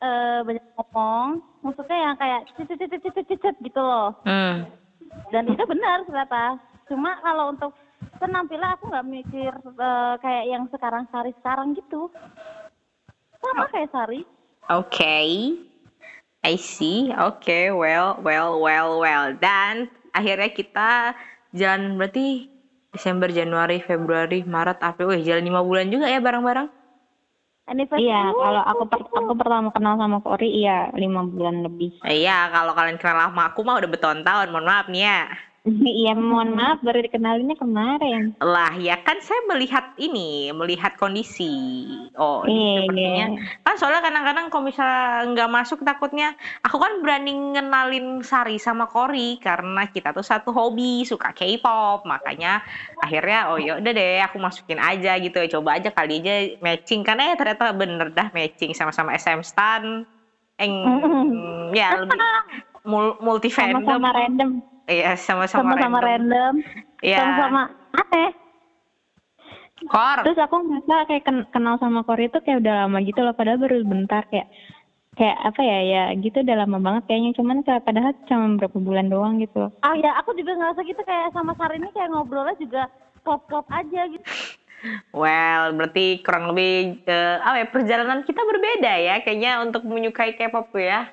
eh, 0.01 0.39
banyak 0.43 0.65
ngomong 0.75 1.27
maksudnya 1.63 1.97
yang 1.97 2.15
kayak 2.19 2.41
cicit 2.55 2.77
cicit 2.79 3.01
cicit 3.01 3.25
cicit 3.27 3.55
gitu 3.61 3.81
loh 3.81 4.15
Hmm. 4.27 4.67
dan 5.31 5.43
itu 5.47 5.63
benar 5.63 6.03
ternyata 6.03 6.59
cuma 6.85 7.17
kalau 7.23 7.55
untuk 7.55 7.71
penampilan 8.19 8.75
aku 8.75 8.91
nggak 8.91 9.07
mikir 9.07 9.51
eh, 9.55 10.13
kayak 10.19 10.45
yang 10.49 10.63
sekarang 10.71 11.07
Sari 11.11 11.31
sekarang 11.39 11.75
gitu 11.75 12.11
sama 13.39 13.69
kayak 13.69 13.91
Sari 13.93 14.21
Oke. 14.65 15.21
I 16.41 16.57
see. 16.57 17.13
Oke, 17.13 17.69
well, 17.69 18.17
well, 18.21 18.57
well, 18.57 18.97
well. 18.97 19.29
Dan 19.37 19.89
akhirnya 20.09 20.49
kita 20.49 21.13
jalan 21.53 22.01
berarti 22.01 22.49
Desember, 22.89 23.29
Januari, 23.29 23.77
Februari, 23.81 24.41
Maret, 24.41 24.81
April. 24.81 25.13
Wih, 25.13 25.21
jalan 25.21 25.45
lima 25.45 25.61
bulan 25.61 25.93
juga 25.93 26.09
ya 26.09 26.17
bareng-bareng. 26.17 26.65
Anniversary 27.65 28.05
Iya, 28.07 28.21
kalau 28.31 28.61
aku 28.61 28.83
per- 28.91 29.09
aku 29.09 29.33
pertama 29.37 29.69
kenal 29.75 29.93
sama 29.97 30.17
Kori 30.21 30.47
iya 30.61 30.93
lima 30.93 31.21
bulan 31.25 31.65
lebih. 31.65 31.97
Iya, 32.05 32.49
kalau 32.53 32.71
kalian 32.77 32.97
kenal 33.01 33.29
sama 33.29 33.41
aku 33.49 33.59
mah 33.65 33.75
udah 33.81 33.89
bertahun-tahun. 33.89 34.47
Mohon 34.53 34.67
maaf 34.69 34.85
nih 34.93 35.01
ya. 35.05 35.19
Iya, 36.05 36.13
mohon 36.13 36.53
maaf 36.53 36.77
baru 36.85 37.01
dikenalinnya 37.01 37.57
kemarin. 37.57 38.37
Lah, 38.37 38.77
ya 38.77 39.01
kan 39.01 39.17
saya 39.17 39.41
melihat 39.49 39.97
ini, 39.97 40.53
melihat 40.53 40.93
kondisi. 41.01 41.49
Oh, 42.13 42.45
ini 42.45 42.53
Iya, 42.53 42.77
sepertinya. 42.85 43.25
iya. 43.33 43.41
Kan 43.65 43.75
soalnya 43.81 44.01
kadang-kadang 44.05 44.45
kalau 44.53 44.63
misalnya 44.69 45.25
nggak 45.33 45.49
masuk 45.49 45.79
takutnya, 45.81 46.37
aku 46.61 46.77
kan 46.77 47.01
berani 47.01 47.33
ngenalin 47.57 48.21
Sari 48.21 48.61
sama 48.61 48.85
Kori 48.85 49.41
karena 49.41 49.89
kita 49.89 50.13
tuh 50.13 50.21
satu 50.21 50.53
hobi, 50.53 51.01
suka 51.01 51.33
K-pop. 51.33 52.05
Makanya 52.05 52.61
akhirnya 53.01 53.49
oh 53.49 53.57
ya 53.57 53.81
udah 53.81 53.91
deh, 53.91 54.21
aku 54.21 54.37
masukin 54.37 54.77
aja 54.77 55.17
gitu. 55.17 55.41
Coba 55.57 55.81
aja 55.81 55.89
kali 55.89 56.21
aja 56.21 56.35
matching 56.61 57.01
karena 57.01 57.33
ya 57.33 57.35
ternyata 57.41 57.73
bener 57.73 58.13
dah 58.13 58.29
matching 58.37 58.77
sama-sama 58.77 59.17
SM 59.17 59.41
Stan. 59.41 60.05
Eng, 60.55 60.75
ya 61.75 61.99
lebih 61.99 62.21
mul- 62.85 63.17
multi 63.19 63.49
fandom. 63.49 63.81
Sama-sama 63.81 64.09
random. 64.13 64.74
Iya, 64.85 65.17
sama-sama 65.17 65.73
sama-sama 65.73 65.97
random, 66.01 66.53
Iya. 67.01 67.17
sama-sama 67.17 67.61
aneh. 67.93 68.31
Kor. 69.85 70.17
Terus 70.23 70.39
aku 70.39 70.55
ngerasa 70.61 70.95
kayak 71.05 71.23
ken- 71.25 71.47
kenal 71.51 71.75
sama 71.77 72.01
Kori 72.07 72.31
itu 72.31 72.39
kayak 72.41 72.63
udah 72.63 72.73
lama 72.85 72.97
gitu 73.03 73.19
loh, 73.21 73.35
padahal 73.35 73.59
baru 73.59 73.83
bentar 73.83 74.23
kayak 74.31 74.47
kayak 75.15 75.37
apa 75.47 75.61
ya 75.63 75.79
ya 75.83 76.03
gitu 76.19 76.43
udah 76.43 76.55
lama 76.63 76.77
banget 76.79 77.03
kayaknya 77.07 77.31
cuman 77.39 77.57
kayak 77.63 77.83
padahal 77.87 78.11
cuma 78.27 78.55
berapa 78.59 78.77
bulan 78.79 79.07
doang 79.07 79.39
gitu. 79.39 79.71
Ah 79.79 79.95
ya, 79.95 80.11
aku 80.19 80.35
juga 80.35 80.55
ngerasa 80.55 80.81
gitu 80.83 81.01
kayak 81.03 81.31
sama 81.31 81.55
Sari 81.55 81.79
ini 81.79 81.89
kayak 81.91 82.09
ngobrolnya 82.11 82.55
juga 82.59 82.81
klop-klop 83.23 83.65
aja 83.71 84.01
gitu. 84.11 84.25
Well, 85.15 85.73
berarti 85.73 86.21
kurang 86.21 86.53
lebih 86.53 87.01
eh, 87.09 87.35
apa 87.41 87.57
ya 87.57 87.67
perjalanan 87.73 88.21
kita 88.21 88.37
berbeda 88.37 88.93
ya 89.01 89.17
kayaknya 89.17 89.65
untuk 89.65 89.81
menyukai 89.81 90.37
K-pop 90.37 90.69
ya. 90.77 91.09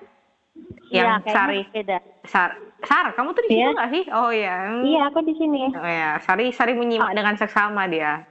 Yang 0.88 0.92
Iya, 0.92 1.04
kayaknya 1.20 1.32
Sari, 1.34 1.60
beda. 1.72 1.98
Sar, 2.22 2.50
Sar, 2.82 3.06
kamu 3.12 3.28
tuh 3.32 3.42
di 3.44 3.48
situ 3.50 3.60
Iya. 3.60 3.74
nggak 3.74 3.90
sih? 3.90 4.04
Oh 4.12 4.30
ya. 4.30 4.56
Iya 4.80 5.00
aku 5.08 5.18
di 5.22 5.34
sini. 5.34 5.62
Oh 5.72 5.88
ya, 5.88 6.10
Sari, 6.22 6.44
Sari 6.52 6.72
menyimak 6.74 7.12
dengan 7.12 7.34
seksama 7.34 7.86
dia. 7.86 8.22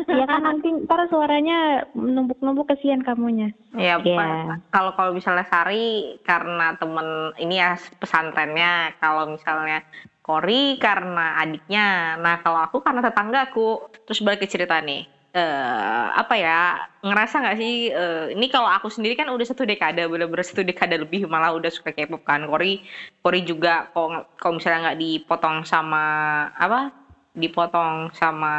Iya 0.00 0.24
kan 0.24 0.40
nanti 0.40 0.70
ntar 0.86 1.10
suaranya 1.10 1.84
numpuk-numpuk 1.92 2.72
kesian 2.72 3.02
kamunya. 3.04 3.52
Ya, 3.76 4.00
Iya. 4.00 4.16
pa- 4.16 4.58
kalau 4.70 4.92
kalau 4.96 5.12
misalnya 5.12 5.44
Sari 5.44 6.16
karena 6.22 6.72
temen 6.78 7.34
ini 7.36 7.58
ya 7.58 7.76
pesantrennya, 7.98 8.96
kalau 8.96 9.28
misalnya 9.28 9.84
Kori 10.20 10.78
karena 10.78 11.42
adiknya. 11.42 12.14
Nah, 12.16 12.38
kalau 12.38 12.62
aku 12.62 12.78
karena 12.80 13.02
tetanggaku. 13.02 13.82
Terus 14.06 14.22
balik 14.22 14.40
ke 14.40 14.48
cerita 14.48 14.78
nih. 14.78 15.04
Eh 15.30 16.06
apa 16.10 16.34
ya 16.34 16.90
ngerasa 17.06 17.38
nggak 17.38 17.58
sih 17.62 17.94
eh, 17.94 18.34
ini 18.34 18.50
kalau 18.50 18.66
aku 18.66 18.90
sendiri 18.90 19.14
kan 19.14 19.30
udah 19.30 19.46
satu 19.46 19.62
dekade 19.62 20.02
bener-bener 20.10 20.42
satu 20.42 20.66
dekade 20.66 20.98
lebih 20.98 21.30
malah 21.30 21.54
udah 21.54 21.70
suka 21.70 21.94
K-pop 21.94 22.26
kan 22.26 22.50
Kori 22.50 22.82
Kori 23.22 23.46
juga 23.46 23.86
kalau 23.94 24.26
kalau 24.34 24.58
misalnya 24.58 24.90
nggak 24.90 24.98
dipotong 24.98 25.62
sama 25.62 26.02
apa 26.58 26.90
dipotong 27.30 28.10
sama 28.10 28.54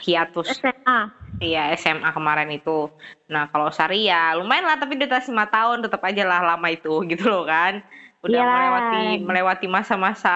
hiatus 0.00 0.56
SMA. 0.56 1.12
Iya 1.40 1.72
SMA 1.76 2.10
kemarin 2.16 2.48
itu. 2.52 2.88
Nah 3.28 3.48
kalau 3.52 3.68
Sari 3.72 4.08
ya 4.08 4.36
lumayan 4.36 4.68
lah 4.68 4.76
tapi 4.80 4.96
atas 4.96 5.28
lima 5.28 5.48
tahun 5.48 5.84
tetap 5.84 6.00
aja 6.04 6.24
lah 6.24 6.40
lama 6.56 6.68
itu 6.72 7.04
gitu 7.12 7.28
loh 7.28 7.44
kan. 7.44 7.84
Udah 8.20 8.36
Iyalah. 8.36 8.52
melewati 8.52 9.04
melewati 9.24 9.66
masa-masa 9.76 10.30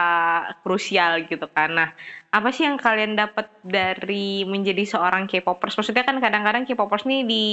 krusial 0.64 1.21
gitu 1.29 1.45
kan. 1.53 1.69
Nah 1.76 1.88
apa 2.33 2.49
sih 2.49 2.64
yang 2.64 2.81
kalian 2.81 3.12
dapat 3.12 3.53
dari 3.61 4.49
menjadi 4.49 4.88
seorang 4.88 5.29
K-popers? 5.29 5.76
Maksudnya 5.76 6.00
kan 6.09 6.17
kadang-kadang 6.17 6.64
K-popers 6.64 7.05
nih 7.05 7.29
di 7.29 7.45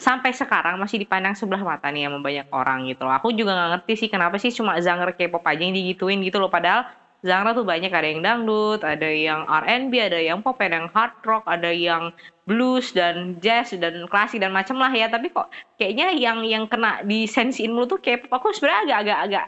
sampai 0.00 0.32
sekarang 0.32 0.80
masih 0.80 0.96
dipandang 1.04 1.36
sebelah 1.36 1.60
mata 1.60 1.92
nih 1.92 2.08
sama 2.08 2.18
banyak 2.24 2.48
orang 2.48 2.88
gitu 2.88 3.04
loh. 3.04 3.12
Aku 3.20 3.28
juga 3.36 3.52
nggak 3.52 3.70
ngerti 3.76 3.92
sih 4.00 4.08
kenapa 4.08 4.40
sih 4.40 4.48
cuma 4.56 4.80
genre 4.80 5.12
K-pop 5.12 5.44
aja 5.44 5.60
yang 5.60 5.76
digituin 5.76 6.24
gitu 6.24 6.40
loh. 6.40 6.48
Padahal 6.48 6.88
genre 7.20 7.50
tuh 7.52 7.66
banyak 7.68 7.92
ada 7.92 8.08
yang 8.08 8.20
dangdut, 8.24 8.80
ada 8.80 9.08
yang 9.10 9.44
R&B, 9.44 9.92
ada 10.00 10.16
yang 10.16 10.40
pop, 10.40 10.56
ada 10.64 10.80
yang 10.80 10.88
hard 10.96 11.12
rock, 11.28 11.44
ada 11.44 11.68
yang 11.68 12.08
blues 12.48 12.96
dan 12.96 13.36
jazz 13.44 13.76
dan 13.76 14.08
klasik 14.08 14.40
dan 14.40 14.56
macam 14.56 14.80
lah 14.80 14.88
ya. 14.96 15.12
Tapi 15.12 15.28
kok 15.28 15.52
kayaknya 15.76 16.16
yang 16.16 16.40
yang 16.46 16.64
kena 16.72 17.04
di 17.04 17.28
sensiin 17.28 17.76
mulu 17.76 17.84
tuh 17.84 18.00
K-pop 18.00 18.32
aku 18.32 18.56
sebenarnya 18.56 18.80
agak-agak 19.04 19.18
agak 19.28 19.44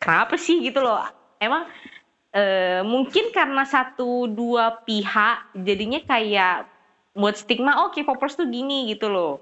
kenapa 0.00 0.34
sih 0.40 0.64
gitu 0.64 0.80
loh. 0.80 1.04
Emang 1.38 1.68
eh, 2.34 2.80
mungkin 2.82 3.30
karena 3.36 3.62
satu 3.68 4.26
dua 4.30 4.80
pihak 4.82 5.52
jadinya 5.54 6.00
kayak 6.02 6.66
buat 7.14 7.34
stigma 7.36 7.84
oh 7.84 7.90
K-popers 7.92 8.38
tuh 8.40 8.48
gini 8.48 8.90
gitu 8.90 9.12
loh. 9.12 9.32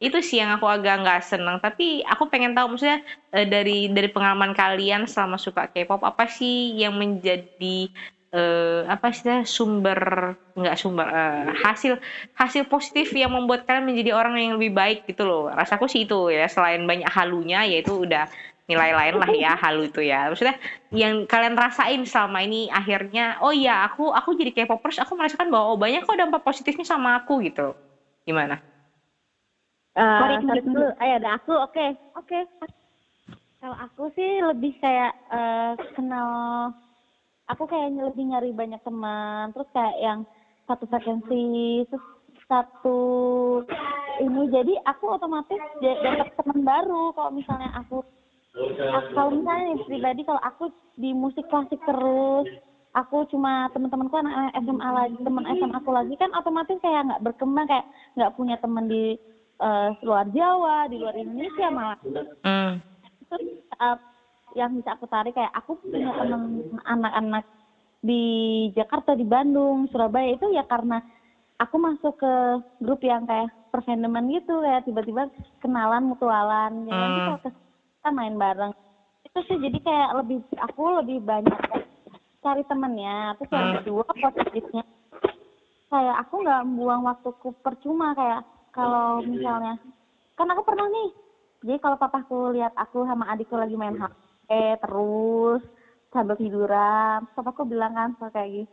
Itu 0.00 0.20
sih 0.20 0.40
yang 0.40 0.56
aku 0.56 0.66
agak 0.68 1.04
nggak 1.04 1.20
seneng. 1.24 1.56
Tapi 1.60 2.04
aku 2.04 2.28
pengen 2.32 2.52
tahu 2.56 2.74
maksudnya 2.76 3.00
eh, 3.36 3.46
dari 3.48 3.92
dari 3.92 4.08
pengalaman 4.12 4.52
kalian 4.56 5.04
selama 5.08 5.36
suka 5.40 5.68
K-pop 5.72 6.02
apa 6.04 6.24
sih 6.28 6.76
yang 6.76 6.96
menjadi 6.96 7.88
eh, 8.34 8.80
apa 8.88 9.08
sih 9.12 9.44
sumber 9.48 10.00
nggak 10.56 10.76
sumber 10.80 11.06
eh, 11.08 11.46
hasil 11.64 11.96
hasil 12.36 12.68
positif 12.68 13.12
yang 13.16 13.32
membuat 13.32 13.64
kalian 13.68 13.88
menjadi 13.88 14.10
orang 14.16 14.36
yang 14.40 14.52
lebih 14.60 14.72
baik 14.76 14.98
gitu 15.08 15.24
loh. 15.28 15.48
Rasaku 15.52 15.88
sih 15.88 16.04
itu 16.08 16.28
ya 16.32 16.46
selain 16.48 16.84
banyak 16.84 17.08
halunya 17.10 17.64
yaitu 17.68 18.04
udah 18.04 18.28
nilai 18.66 18.90
lain 18.90 19.14
lah 19.22 19.30
ya 19.30 19.52
halu 19.54 19.86
itu 19.86 20.02
ya. 20.02 20.30
Maksudnya 20.30 20.58
yang 20.90 21.24
kalian 21.26 21.54
rasain 21.54 22.02
selama 22.02 22.42
ini 22.42 22.66
akhirnya 22.70 23.38
oh 23.38 23.54
iya 23.54 23.86
aku 23.86 24.10
aku 24.10 24.34
jadi 24.34 24.50
K-popers 24.50 24.98
aku 25.02 25.14
merasakan 25.14 25.50
bahwa 25.50 25.74
oh, 25.74 25.78
banyak 25.78 26.02
kok 26.02 26.18
dampak 26.18 26.42
positifnya 26.42 26.86
sama 26.86 27.22
aku 27.22 27.42
gitu. 27.46 27.74
Gimana? 28.26 28.58
Eh, 29.96 30.02
Mari, 30.44 30.60
dulu. 30.60 30.92
Ayo 31.00 31.12
ada 31.16 31.40
aku, 31.40 31.56
oke, 31.56 31.86
oke. 32.20 32.38
Kalau 33.56 33.76
aku 33.80 34.12
sih 34.12 34.44
lebih 34.44 34.76
kayak 34.76 35.16
eh, 35.32 35.72
kenal, 35.96 36.28
aku 37.48 37.64
kayak 37.64 37.96
lebih 37.96 38.28
nyari 38.28 38.52
banyak 38.52 38.76
teman, 38.84 39.56
terus 39.56 39.64
kayak 39.72 39.96
yang 39.96 40.20
satu 40.68 40.84
frekuensi, 40.84 41.88
terus 41.88 42.04
satu 42.44 43.00
ini, 44.20 44.52
jadi 44.52 44.74
aku 44.84 45.16
otomatis 45.16 45.58
dapat 45.80 46.28
teman 46.44 46.60
baru. 46.60 47.16
Kalau 47.16 47.32
misalnya 47.32 47.72
aku 47.80 48.04
kalau 49.12 49.30
misalnya 49.36 49.76
pribadi, 49.84 50.20
kalau 50.24 50.40
aku 50.40 50.72
di 50.96 51.12
musik 51.12 51.44
klasik 51.52 51.80
terus, 51.84 52.48
aku 52.96 53.28
cuma 53.28 53.68
teman-temanku 53.76 54.16
anak 54.16 54.56
SMA 54.64 54.88
lagi, 54.88 55.16
teman 55.20 55.44
SMA 55.44 55.76
aku 55.76 55.90
lagi 55.92 56.14
kan 56.16 56.32
otomatis 56.32 56.80
kayak 56.80 57.04
nggak 57.04 57.24
berkembang, 57.24 57.68
kayak 57.68 57.86
nggak 58.16 58.32
punya 58.32 58.56
teman 58.56 58.88
di 58.88 59.20
eh, 59.56 59.88
luar 60.04 60.26
Jawa, 60.32 60.88
di 60.88 60.96
luar 61.00 61.14
Indonesia 61.16 61.66
malah 61.72 61.98
Hmm. 62.46 62.78
saat 63.76 63.98
yang 64.54 64.70
bisa 64.78 64.94
aku 64.94 65.10
tarik 65.10 65.34
kayak 65.34 65.50
aku 65.50 65.76
punya 65.82 66.14
teman 66.14 66.62
anak-anak 66.86 67.44
di 68.00 68.22
Jakarta, 68.72 69.18
di 69.18 69.26
Bandung, 69.26 69.90
Surabaya 69.90 70.30
itu 70.30 70.46
ya 70.54 70.62
karena 70.62 71.02
aku 71.58 71.76
masuk 71.80 72.14
ke 72.20 72.32
grup 72.78 73.00
yang 73.02 73.26
kayak 73.26 73.50
perfandoman 73.72 74.30
gitu 74.30 74.62
kayak 74.62 74.86
tiba-tiba 74.86 75.28
kenalan 75.60 76.06
mutualan 76.06 76.72
ya 76.86 76.94
nanti 76.94 77.18
Hmm. 77.20 77.26
kalau 77.26 77.40
ke 77.42 77.50
kita 78.06 78.14
main 78.14 78.38
bareng. 78.38 78.70
Itu 79.26 79.38
sih 79.50 79.58
jadi 79.58 79.82
kayak 79.82 80.10
lebih 80.22 80.38
aku 80.62 81.02
lebih 81.02 81.26
banyak 81.26 81.58
cari 82.38 82.62
temennya. 82.70 83.34
Terus 83.34 83.50
yang 83.50 83.66
Hmm. 83.66 83.76
kedua 83.82 84.06
positifnya. 84.06 84.84
Kayak 85.90 86.16
aku 86.22 86.34
nggak 86.46 86.62
buang 86.70 87.02
waktuku 87.02 87.50
percuma 87.66 88.14
kayak 88.14 88.46
kalau 88.70 89.26
misalnya 89.26 89.74
kan 90.38 90.46
aku 90.54 90.62
pernah 90.62 90.86
nih 90.86 91.10
jadi 91.66 91.78
kalau 91.82 91.98
papaku 91.98 92.54
lihat 92.54 92.70
aku 92.78 93.02
sama 93.10 93.26
adikku 93.34 93.58
lagi 93.58 93.74
main 93.74 93.98
HP 93.98 94.78
terus 94.78 95.64
sambil 96.14 96.36
tiduran 96.38 97.26
papaku 97.34 97.66
bilang 97.66 97.96
kan 97.96 98.14
so 98.22 98.30
kayak 98.30 98.54
gini 98.54 98.66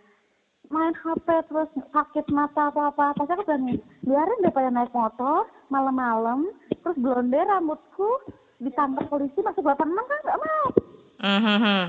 main 0.70 0.94
HP 0.94 1.26
terus 1.50 1.70
sakit 1.90 2.30
mata 2.30 2.70
atau 2.70 2.86
apa. 2.94 3.18
Pasti 3.18 3.34
aku 3.34 3.50
bilang 3.50 3.82
biarin 4.06 4.44
daripada 4.46 4.70
naik 4.70 4.94
motor 4.94 5.50
malam-malam 5.74 6.46
terus 6.86 6.98
blonde 7.02 7.42
rambutku 7.42 8.22
ditangkap 8.64 9.06
polisi 9.12 9.40
masuk 9.44 9.64
86 9.64 10.06
kan 10.08 10.20
nggak 10.24 10.40
mau. 10.42 10.68
Mhm. 11.24 11.84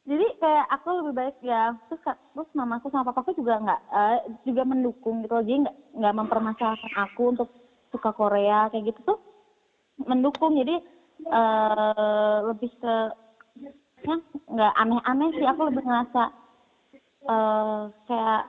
jadi 0.00 0.26
kayak 0.42 0.66
aku 0.74 0.88
lebih 1.00 1.12
baik 1.14 1.36
ya 1.44 1.70
terus 1.86 2.02
terus 2.34 2.50
mamaku 2.56 2.90
sama 2.90 3.06
papaku 3.12 3.36
juga 3.36 3.60
nggak 3.62 3.80
eh, 3.94 4.18
juga 4.42 4.62
mendukung 4.66 5.22
gitu 5.22 5.32
loh. 5.38 5.44
Jadi 5.44 5.58
nggak 5.68 5.76
nggak 6.00 6.14
mempermasalahkan 6.18 6.92
aku 6.98 7.22
untuk 7.36 7.48
suka 7.92 8.10
Korea 8.16 8.66
kayak 8.72 8.90
gitu 8.90 9.14
tuh 9.14 9.18
mendukung. 10.02 10.56
Jadi 10.56 10.80
eh 11.30 12.38
lebih 12.48 12.70
ke 12.80 12.94
ya 14.00 14.16
nggak 14.50 14.72
aneh-aneh 14.74 15.28
sih. 15.36 15.46
Aku 15.46 15.60
lebih 15.68 15.84
ngerasa 15.84 16.22
eh 17.30 17.80
kayak 18.08 18.42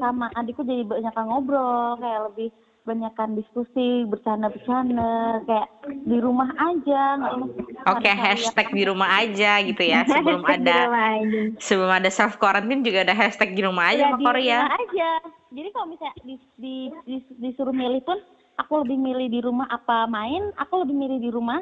sama 0.00 0.26
adikku 0.34 0.64
jadi 0.64 0.82
banyakan 0.82 1.24
ngobrol 1.28 1.94
kayak 2.00 2.20
lebih 2.32 2.48
banyakan 2.88 3.36
diskusi 3.36 4.08
bercanda-bercanda 4.08 5.44
kayak 5.44 5.68
di 6.08 6.16
rumah 6.16 6.48
aja 6.56 7.00
nggak 7.20 7.34
Oke, 7.84 8.08
cari-cari 8.08 8.16
hashtag 8.16 8.68
di 8.72 8.82
rumah 8.88 9.08
aja 9.20 9.50
gitu 9.60 9.82
ya. 9.84 10.00
Sebelum 10.08 10.42
ada 10.42 10.78
sebelum 11.60 11.92
ada 11.92 12.08
self 12.08 12.40
quarantine 12.40 12.80
juga 12.80 13.04
ada 13.04 13.12
hashtag 13.12 13.52
di 13.52 13.60
rumah 13.60 13.92
aja 13.92 14.08
ya, 14.08 14.08
sama 14.08 14.16
di 14.16 14.24
Korea. 14.24 14.58
rumah 14.64 14.72
aja. 14.80 15.08
Jadi 15.48 15.68
kalau 15.72 15.86
misalnya 15.88 16.14
di, 16.24 16.34
di, 16.56 16.74
di- 17.04 17.36
disuruh 17.40 17.72
milih 17.72 18.00
pun, 18.04 18.18
aku 18.56 18.72
lebih 18.84 18.98
milih 19.00 19.28
di 19.28 19.40
rumah 19.40 19.68
apa 19.68 20.04
main, 20.04 20.52
aku 20.56 20.84
lebih 20.84 20.96
milih 20.96 21.18
di 21.20 21.30
rumah, 21.32 21.60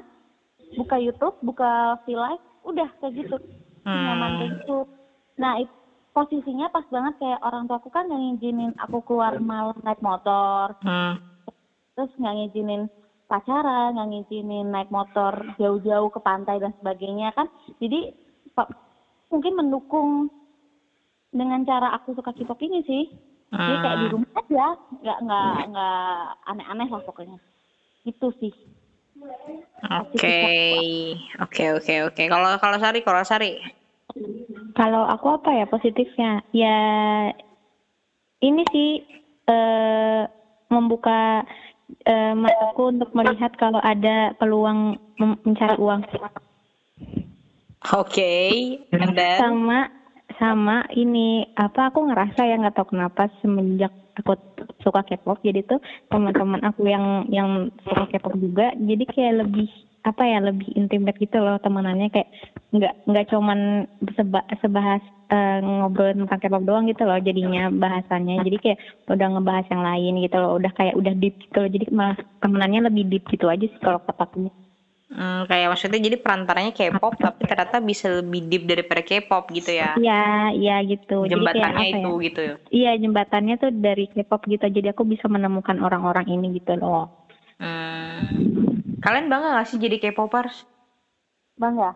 buka 0.74 0.98
YouTube, 0.98 1.38
buka 1.42 1.94
live, 2.06 2.42
udah 2.66 2.88
kayak 2.98 3.14
gitu, 3.14 3.36
nyaman 3.84 4.30
Hmm. 4.34 4.42
gitu. 4.50 4.78
Nah 5.38 5.62
it, 5.62 5.70
posisinya 6.16 6.72
pas 6.72 6.88
banget 6.88 7.14
kayak 7.20 7.44
orang 7.44 7.68
tuaku 7.68 7.92
kan 7.92 8.08
yang 8.08 8.32
ngizinin 8.32 8.72
aku 8.80 9.04
keluar 9.04 9.36
malam 9.36 9.76
naik 9.84 10.00
motor, 10.00 10.72
Hmm. 10.80 11.20
terus 11.92 12.08
nggak 12.16 12.34
ngizinin 12.40 12.88
pacaran, 13.28 13.92
nggak 13.92 14.08
ngizinin 14.16 14.66
naik 14.72 14.88
motor 14.88 15.36
jauh-jauh 15.60 16.08
ke 16.08 16.20
pantai 16.24 16.56
dan 16.56 16.72
sebagainya 16.80 17.36
kan. 17.36 17.44
Jadi 17.76 18.16
mungkin 19.28 19.52
mendukung 19.60 20.08
dengan 21.36 21.60
cara 21.68 21.92
aku 21.92 22.16
suka 22.16 22.32
K-pop 22.32 22.56
ini 22.64 22.80
sih. 22.88 23.04
Jadi 23.52 23.74
kayak 23.76 23.98
di 24.00 24.06
Hmm. 24.08 24.14
rumah 24.16 24.32
aja, 24.40 24.66
nggak 25.04 25.18
nggak 25.20 25.56
nggak 25.68 26.20
aneh-aneh 26.48 26.88
lah 26.88 27.02
pokoknya. 27.04 27.36
Itu 28.08 28.32
sih. 28.40 28.52
Oke, 29.86 30.32
oke, 31.40 31.64
oke, 31.76 31.94
oke. 32.08 32.22
Kalau 32.26 32.50
kalau 32.56 32.76
Sari, 32.80 33.00
kalau 33.04 33.22
Sari, 33.22 33.60
Kalau 34.76 35.02
aku 35.08 35.40
apa 35.40 35.50
ya 35.56 35.64
positifnya? 35.68 36.44
Ya 36.52 36.78
ini 38.44 38.62
sih 38.72 38.90
eh 39.46 40.22
membuka 40.68 41.46
eh, 42.04 42.34
mataku 42.34 42.90
untuk 42.90 43.10
melihat 43.14 43.54
kalau 43.56 43.78
ada 43.80 44.34
peluang 44.36 44.98
mencari 45.18 45.76
uang. 45.78 46.02
oke, 47.94 48.34
and 48.90 49.14
then, 49.14 49.38
Sama 49.38 49.88
sama 50.36 50.84
ini 50.92 51.46
apa 51.56 51.88
aku 51.88 52.10
ngerasa 52.10 52.44
ya 52.44 52.58
nggak 52.58 52.76
tahu 52.76 52.98
kenapa 52.98 53.30
semenjak 53.40 53.94
aku 54.16 54.36
suka 54.82 55.00
K-pop 55.06 55.38
jadi 55.40 55.62
tuh 55.64 55.80
teman-teman 56.10 56.60
aku 56.66 56.88
yang 56.88 57.28
yang 57.30 57.70
suka 57.84 58.10
K-pop 58.10 58.34
juga 58.36 58.72
jadi 58.76 59.04
kayak 59.06 59.34
lebih 59.46 59.70
apa 60.06 60.22
ya 60.22 60.38
lebih 60.38 60.68
intimate 60.78 61.18
gitu 61.18 61.42
loh 61.42 61.58
temenannya 61.58 62.06
kayak 62.14 62.28
nggak 62.70 62.94
nggak 63.10 63.26
cuman 63.32 63.58
seba, 64.14 64.40
sebahas 64.62 65.02
eh, 65.34 65.58
ngobrol 65.58 66.14
tentang 66.14 66.38
K-pop 66.38 66.62
doang 66.62 66.86
gitu 66.86 67.02
loh 67.02 67.18
jadinya 67.18 67.66
bahasannya 67.74 68.46
jadi 68.46 68.56
kayak 68.62 68.78
udah 69.10 69.26
ngebahas 69.34 69.66
yang 69.72 69.82
lain 69.82 70.12
gitu 70.22 70.36
loh 70.38 70.50
udah 70.58 70.72
kayak 70.78 70.94
udah 70.94 71.12
deep 71.18 71.34
gitu 71.42 71.56
loh 71.58 71.70
jadi 71.74 71.84
malah 71.90 72.16
temenannya 72.38 72.80
lebih 72.86 73.04
deep 73.10 73.24
gitu 73.34 73.50
aja 73.50 73.66
sih 73.66 73.80
kalau 73.82 73.98
kataku 74.06 74.46
hmm, 75.10 75.40
kayak 75.50 75.66
maksudnya 75.74 76.00
jadi 76.02 76.16
perantaranya 76.22 76.72
K-pop 76.74 77.14
tapi 77.18 77.42
ternyata 77.50 77.76
bisa 77.82 78.06
lebih 78.22 78.40
deep 78.46 78.62
daripada 78.70 79.02
K-pop 79.02 79.44
gitu 79.50 79.70
ya. 79.74 79.98
Iya, 79.98 80.22
iya 80.54 80.74
gitu. 80.86 81.26
Jadi 81.26 81.34
kayak 81.34 81.34
Jembatannya 81.34 81.86
apa 81.90 81.96
itu 81.98 82.10
ya? 82.10 82.24
gitu. 82.26 82.42
Iya 82.66 82.90
jembatannya 83.02 83.54
tuh 83.62 83.70
dari 83.74 84.04
K-pop 84.12 84.42
gitu, 84.50 84.64
jadi 84.70 84.88
aku 84.94 85.02
bisa 85.06 85.26
menemukan 85.30 85.78
orang-orang 85.82 86.26
ini 86.30 86.58
gitu 86.58 86.74
loh. 86.78 87.10
Hmm. 87.56 88.75
Kalian 89.04 89.26
bangga 89.28 89.48
gak 89.60 89.66
sih 89.68 89.78
jadi 89.84 89.96
K-popers? 90.02 90.64
Bangga. 91.60 91.90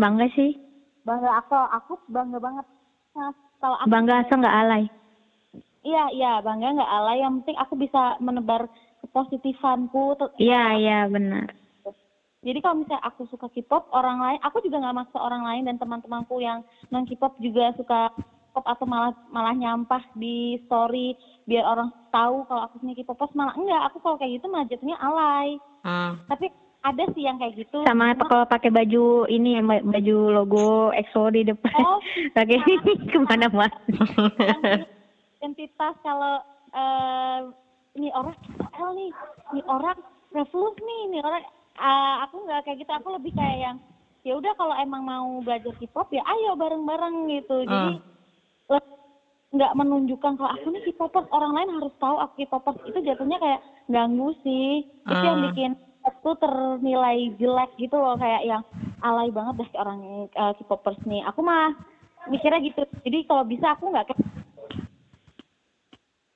Bangga 0.00 0.26
sih, 0.36 0.56
Bangga 1.04 1.30
aku 1.40 1.56
aku 1.56 1.92
bangga 2.08 2.38
banget. 2.40 2.66
Nah, 3.16 3.32
kalau 3.60 3.76
aku 3.80 3.88
bangga 3.92 4.14
asal 4.24 4.36
nggak 4.40 4.56
alay. 4.60 4.82
Iya, 5.80 6.04
iya, 6.16 6.30
bangga 6.44 6.68
nggak 6.76 6.92
alay. 6.96 7.16
Yang 7.24 7.32
penting 7.40 7.56
aku 7.56 7.74
bisa 7.80 8.00
menebar 8.20 8.62
kepositifanku. 9.00 10.16
Iya, 10.36 10.62
iya 10.80 10.98
benar. 11.08 11.46
Jadi 12.40 12.58
kalau 12.64 12.76
misalnya 12.80 13.04
aku 13.04 13.28
suka 13.28 13.52
K-pop, 13.52 13.84
orang 13.92 14.16
lain, 14.24 14.38
aku 14.40 14.64
juga 14.64 14.80
nggak 14.80 14.96
maksa 14.96 15.18
orang 15.20 15.44
lain 15.44 15.62
dan 15.68 15.76
teman-temanku 15.76 16.40
yang 16.40 16.64
non 16.88 17.04
K-pop 17.04 17.36
juga 17.36 17.72
suka 17.76 18.08
K-pop 18.16 18.64
atau 18.64 18.86
malah 18.88 19.12
malah 19.28 19.52
nyampah 19.52 20.00
di 20.16 20.56
story 20.64 21.12
biar 21.44 21.64
orang 21.68 21.92
tahu 22.08 22.48
kalau 22.48 22.64
aku 22.64 22.80
punya 22.80 22.96
K-popers 22.96 23.32
malah 23.36 23.52
enggak. 23.60 23.82
Aku 23.92 24.00
kalau 24.00 24.16
kayak 24.16 24.40
gitu 24.40 24.46
malah 24.48 24.64
jatuhnya 24.72 24.96
alay. 25.00 25.60
Hmm. 25.80 26.12
Tapi 26.26 26.46
ada 26.80 27.04
sih 27.10 27.22
yang 27.22 27.36
kayak 27.36 27.56
gitu. 27.56 27.80
Sama 27.82 28.12
Cuma- 28.12 28.26
kalau 28.26 28.44
pakai 28.46 28.68
baju 28.68 29.04
ini 29.26 29.60
ba- 29.60 29.80
baju 29.82 30.16
logo 30.30 30.66
EXO 30.92 31.28
di 31.30 31.44
depan, 31.44 31.72
Oh, 31.74 32.00
pakai 32.36 32.56
ke 33.10 33.18
mana-mana. 33.18 33.68
identitas 35.36 35.94
kalau 36.00 36.40
eh 36.70 37.38
ini 37.94 38.08
orang 38.12 38.36
L 38.72 38.90
nih, 38.94 39.10
ini 39.50 39.62
orang 39.66 39.98
Revolus 40.30 40.78
nih, 40.78 41.00
ini 41.06 41.18
orang 41.18 41.42
eh, 41.74 42.14
aku 42.22 42.36
nggak 42.44 42.60
kayak 42.62 42.78
gitu, 42.78 42.92
aku 42.92 43.08
lebih 43.12 43.32
kayak 43.34 43.58
yang 43.58 43.76
ya 44.20 44.36
udah 44.36 44.52
kalau 44.54 44.76
emang 44.76 45.02
mau 45.02 45.40
belajar 45.40 45.72
K-pop 45.74 46.08
ya 46.10 46.22
ayo 46.22 46.54
bareng-bareng 46.54 47.16
gitu. 47.30 47.64
Jadi 47.64 47.92
le- 47.94 48.02
nggak 49.50 49.74
menunjukkan 49.74 50.38
kalau 50.38 50.50
aku 50.54 50.66
nih 50.70 50.82
K-popers, 50.94 51.26
orang 51.34 51.52
lain 51.58 51.70
harus 51.74 51.94
tahu 51.98 52.16
aku 52.22 52.46
K-popers 52.46 52.78
itu 52.86 52.98
jatuhnya 53.02 53.38
kayak 53.42 53.60
ganggu 53.90 54.30
sih. 54.46 54.86
Itu 55.10 55.22
yang 55.26 55.38
Hmm. 55.42 55.46
bikin 55.50 55.70
aku 56.06 56.30
ternilai 56.38 57.34
jelek 57.36 57.70
gitu 57.76 57.96
loh 57.98 58.14
kayak 58.14 58.46
yang 58.46 58.62
alay 59.02 59.28
banget 59.34 59.66
deh 59.66 59.70
orang 59.74 60.30
eh, 60.30 60.52
K-popers 60.54 61.02
nih. 61.02 61.26
Aku 61.26 61.42
mah 61.42 61.74
mikirnya 62.30 62.62
gitu. 62.62 62.80
Jadi 63.02 63.18
kalau 63.26 63.42
bisa 63.42 63.74
aku 63.74 63.90
nggak 63.90 64.06
kayak 64.14 64.18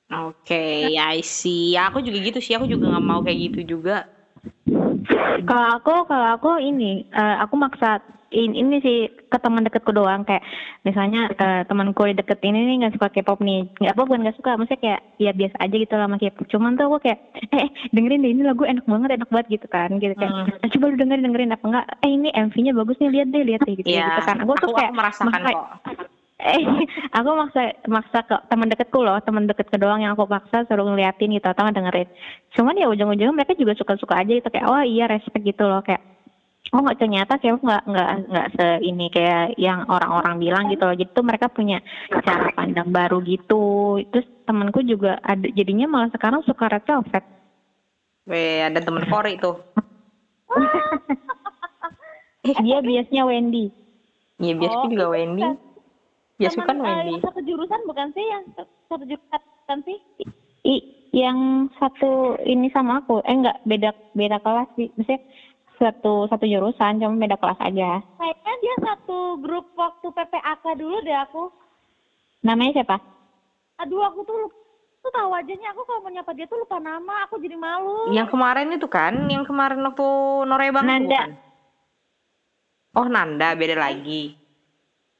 Oke, 0.05 0.95
I 0.95 1.19
see. 1.25 1.73
Ya, 1.75 1.89
aku 1.89 1.99
juga 1.99 2.21
gitu 2.21 2.37
sih. 2.37 2.53
Aku 2.53 2.69
juga 2.69 2.93
nggak 2.93 3.05
mau 3.05 3.19
kayak 3.25 3.51
gitu 3.51 3.75
juga. 3.75 4.05
Kalau 5.45 5.67
aku, 5.81 5.93
kalau 6.07 6.27
aku 6.37 6.49
ini, 6.61 7.03
eh, 7.09 7.35
aku 7.41 7.57
maksa 7.57 7.99
in- 8.35 8.53
ini 8.53 8.77
sih 8.77 8.97
ke 9.07 9.37
teman 9.37 9.63
deketku 9.63 9.89
doang 9.89 10.21
kayak 10.21 10.43
misalnya 10.81 11.31
eh, 11.31 11.63
temanku 11.63 12.03
di 12.03 12.13
deket 12.13 12.39
ini 12.41 12.59
nih 12.61 12.75
nggak 12.79 12.93
suka 12.93 13.07
K-pop 13.09 13.39
nih 13.39 13.71
nggak 13.73 13.93
apa 13.93 14.01
bukan 14.03 14.21
nggak 14.21 14.35
suka 14.35 14.51
maksudnya 14.53 14.81
kayak 14.81 15.01
ya 15.17 15.31
biasa 15.31 15.55
aja 15.57 15.75
gitu 15.75 15.93
lah 15.93 16.05
sama 16.05 16.17
K-pop 16.17 16.45
cuman 16.45 16.71
tuh 16.73 16.85
aku 16.85 16.97
kayak 17.01 17.19
eh, 17.47 17.57
eh, 17.57 17.67
dengerin 17.89 18.19
deh 18.19 18.31
ini 18.31 18.43
lagu 18.43 18.63
enak 18.63 18.83
banget 18.83 19.09
enak 19.15 19.29
banget 19.29 19.47
gitu 19.53 19.67
kan 19.67 19.89
gitu 19.95 20.13
kayak 20.13 20.33
Hmm. 20.35 20.51
"Ah, 20.57 20.67
coba 20.67 20.85
lu 20.85 20.95
dengerin 20.97 21.23
dengerin 21.23 21.51
apa 21.51 21.65
enggak 21.65 21.85
eh 21.97 22.11
ini 22.11 22.29
MV-nya 22.29 22.71
bagus 22.73 22.97
nih 22.97 23.09
lihat 23.11 23.27
deh 23.29 23.43
lihat 23.43 23.61
deh 23.63 23.73
gitu, 23.73 23.87
Iya. 23.87 24.05
gitu 24.05 24.21
kan 24.23 24.37
aku 24.37 24.51
tuh 24.57 24.67
Aku, 24.67 24.75
kayak 24.75 24.89
aku 24.89 24.97
merasakan 24.97 25.27
maksa- 25.31 25.55
kok. 25.55 25.67
eh 26.37 26.61
aku 27.11 27.29
maksa 27.33 27.61
maksa 27.87 28.19
ke 28.21 28.35
teman 28.45 28.67
deketku 28.67 28.99
loh 28.99 29.15
teman 29.17 29.45
deketku 29.45 29.75
doang 29.75 30.03
yang 30.03 30.13
aku 30.13 30.27
paksa 30.27 30.63
suruh 30.63 30.83
ngeliatin 30.83 31.31
gitu 31.31 31.47
atau 31.47 31.63
dengerin 31.65 32.11
cuman 32.51 32.75
ya 32.75 32.85
ujung-ujungnya 32.85 33.31
mereka 33.33 33.55
juga 33.55 33.71
suka-suka 33.73 34.19
aja 34.19 34.31
gitu 34.33 34.43
kayak 34.45 34.67
oh 34.67 34.83
iya 34.83 35.07
respect 35.07 35.41
gitu 35.41 35.63
loh 35.63 35.79
kayak 35.79 36.03
oh 36.73 36.79
nggak 36.81 36.97
ternyata 36.97 37.33
kayak 37.37 37.61
nggak 37.61 37.83
nggak 37.85 38.09
nggak 38.25 38.47
se 38.53 38.65
ini 38.81 39.05
kayak 39.09 39.53
yang 39.55 39.85
orang-orang 39.85 40.35
bilang 40.39 40.63
gitu 40.67 40.83
loh 40.83 40.95
jadi 40.95 41.09
tuh 41.11 41.25
mereka 41.25 41.47
punya 41.47 41.77
cara 42.23 42.49
pandang 42.51 42.89
baru 42.89 43.21
gitu 43.21 43.63
terus 44.09 44.25
temanku 44.43 44.81
juga 44.81 45.17
ada 45.21 45.45
jadinya 45.49 45.85
malah 45.85 46.09
sekarang 46.09 46.41
suka 46.41 46.69
red 46.69 46.83
velvet 46.83 47.23
Weh, 48.25 48.65
ada 48.65 48.81
temen 48.81 49.05
Kori 49.13 49.37
tuh. 49.37 49.61
dia 52.61 52.77
biasanya 52.79 53.23
Wendy 53.25 53.69
Iya, 54.35 54.53
biasanya 54.59 54.83
Oh, 54.83 54.91
juga 54.91 55.05
Wendy. 55.09 55.41
kan 55.41 55.55
Biasa 56.35 56.59
kan 56.59 56.75
eh, 56.75 56.83
Wendy. 56.83 57.07
yang 57.07 57.21
satu 57.23 57.39
jurusan 57.39 57.81
bukan 57.87 58.07
sih 58.11 58.25
yang 58.25 58.43
satu- 58.51 58.75
satu 58.85 59.03
jurusan 59.05 59.39
kan 59.63 59.79
sih? 59.81 59.97
I, 60.65 60.75
yang 61.15 61.39
satu 61.79 62.11
ini 62.43 62.67
sama 62.69 62.99
aku, 62.99 63.23
eh 63.23 63.31
enggak 63.31 63.55
beda 63.63 63.89
beda 64.11 64.43
kelas 64.43 64.67
sih, 64.75 64.91
maksudnya 64.91 65.23
satu 65.77 66.27
satu 66.27 66.45
jurusan, 66.45 66.99
cuma 66.99 67.15
beda 67.15 67.35
kelas 67.39 67.59
aja. 67.59 67.99
Kayaknya 68.15 68.53
dia 68.61 68.75
satu 68.81 69.19
grup 69.39 69.65
waktu 69.75 70.07
PPAK 70.09 70.63
dulu 70.75 70.97
deh 71.03 71.17
aku. 71.17 71.43
Namanya 72.43 72.81
siapa? 72.81 72.97
Aduh 73.81 74.03
aku 74.05 74.23
tuh 74.23 74.35
lupa. 74.47 74.55
Tuh 75.05 75.13
tahu 75.13 75.29
wajahnya 75.37 75.69
aku 75.69 75.85
kalau 75.85 76.01
mau 76.01 76.09
nyapa 76.09 76.33
dia 76.33 76.49
tuh 76.49 76.65
lupa 76.65 76.81
nama, 76.81 77.29
aku 77.29 77.37
jadi 77.37 77.53
malu. 77.53 78.09
Yang 78.09 78.33
kemarin 78.33 78.73
itu 78.73 78.89
kan, 78.89 79.13
yang 79.29 79.45
kemarin 79.45 79.77
waktu 79.85 80.07
Norebang 80.49 80.81
Nanda. 80.81 81.13
kan? 81.13 81.31
Oh 82.97 83.05
Nanda, 83.05 83.53
beda 83.53 83.77
lagi. 83.77 84.33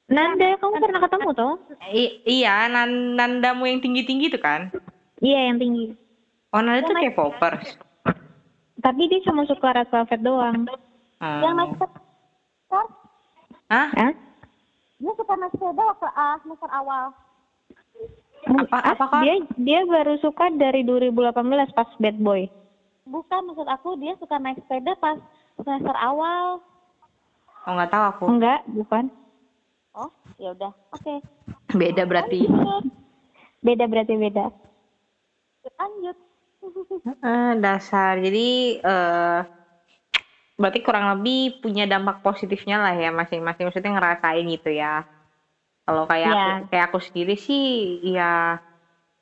Nanda, 0.09 0.57
kamu 0.57 0.73
pernah 0.81 1.01
ketemu 1.05 1.29
tuh? 1.37 1.53
I- 1.93 2.17
iya, 2.25 2.65
Nan 2.65 3.13
Nandamu 3.13 3.69
yang 3.69 3.77
tinggi-tinggi 3.77 4.33
itu 4.33 4.41
kan? 4.41 4.73
Iya 5.21 5.53
yang 5.53 5.61
tinggi. 5.61 5.93
Oh 6.49 6.65
Nanda 6.65 6.89
tuh 6.89 6.97
K-popers. 6.97 7.77
Tapi 8.85 9.01
dia 9.09 9.17
cuma 9.25 9.49
suka 9.49 9.73
Red 9.73 9.89
Velvet 9.89 10.21
doang. 10.21 10.69
Yang 11.17 11.53
naik 11.55 11.71
Oh. 11.71 11.77
sepeda, 11.81 12.79
Hah? 13.65 13.89
Hah? 13.89 14.11
dia 14.95 15.11
suka 15.11 15.33
naik 15.35 15.53
sepeda 15.53 15.83
waktu 15.83 16.07
ah, 16.07 16.35
semester 16.39 16.69
awal. 16.69 17.03
Apa, 18.45 18.61
Ah, 18.69 18.83
apa 18.93 19.05
kak? 19.09 19.21
Dia 19.25 19.35
dia 19.57 19.79
baru 19.83 20.21
suka 20.21 20.53
dari 20.53 20.85
2018 20.85 21.33
pas 21.73 21.89
Bad 21.97 22.17
Boy. 22.19 22.45
Bukan 23.03 23.41
maksud 23.43 23.65
aku 23.65 23.97
dia 23.97 24.13
suka 24.15 24.37
naik 24.37 24.61
sepeda 24.61 24.93
pas 24.95 25.17
semester 25.57 25.95
awal. 25.95 26.61
Oh 27.65 27.73
nggak 27.73 27.89
tahu 27.89 28.03
aku. 28.05 28.23
Enggak, 28.29 28.61
bukan. 28.69 29.09
Oh, 29.97 30.13
ya 30.37 30.53
udah. 30.53 30.69
Oke. 30.91 31.25
Beda 31.73 32.05
berarti. 32.05 32.45
Beda 33.59 33.89
berarti 33.89 34.13
beda. 34.13 34.53
Lanjut. 35.75 36.17
Dasar. 37.63 38.13
Jadi 38.25 38.39
eh 38.85 39.39
berarti 40.59 40.79
kurang 40.87 41.05
lebih 41.11 41.35
punya 41.63 41.83
dampak 41.91 42.15
positifnya 42.25 42.75
lah 42.83 42.93
ya 43.03 43.09
masing-masing. 43.19 43.63
Maksudnya 43.67 43.91
ngerasain 43.95 44.45
gitu 44.55 44.69
ya. 44.81 44.87
Kalau 45.85 46.03
kayak 46.11 46.29
Iya. 46.31 46.41
aku, 46.41 46.49
kayak 46.69 46.85
aku 46.89 46.99
sendiri 47.07 47.33
sih 47.47 47.61
ya 48.15 48.23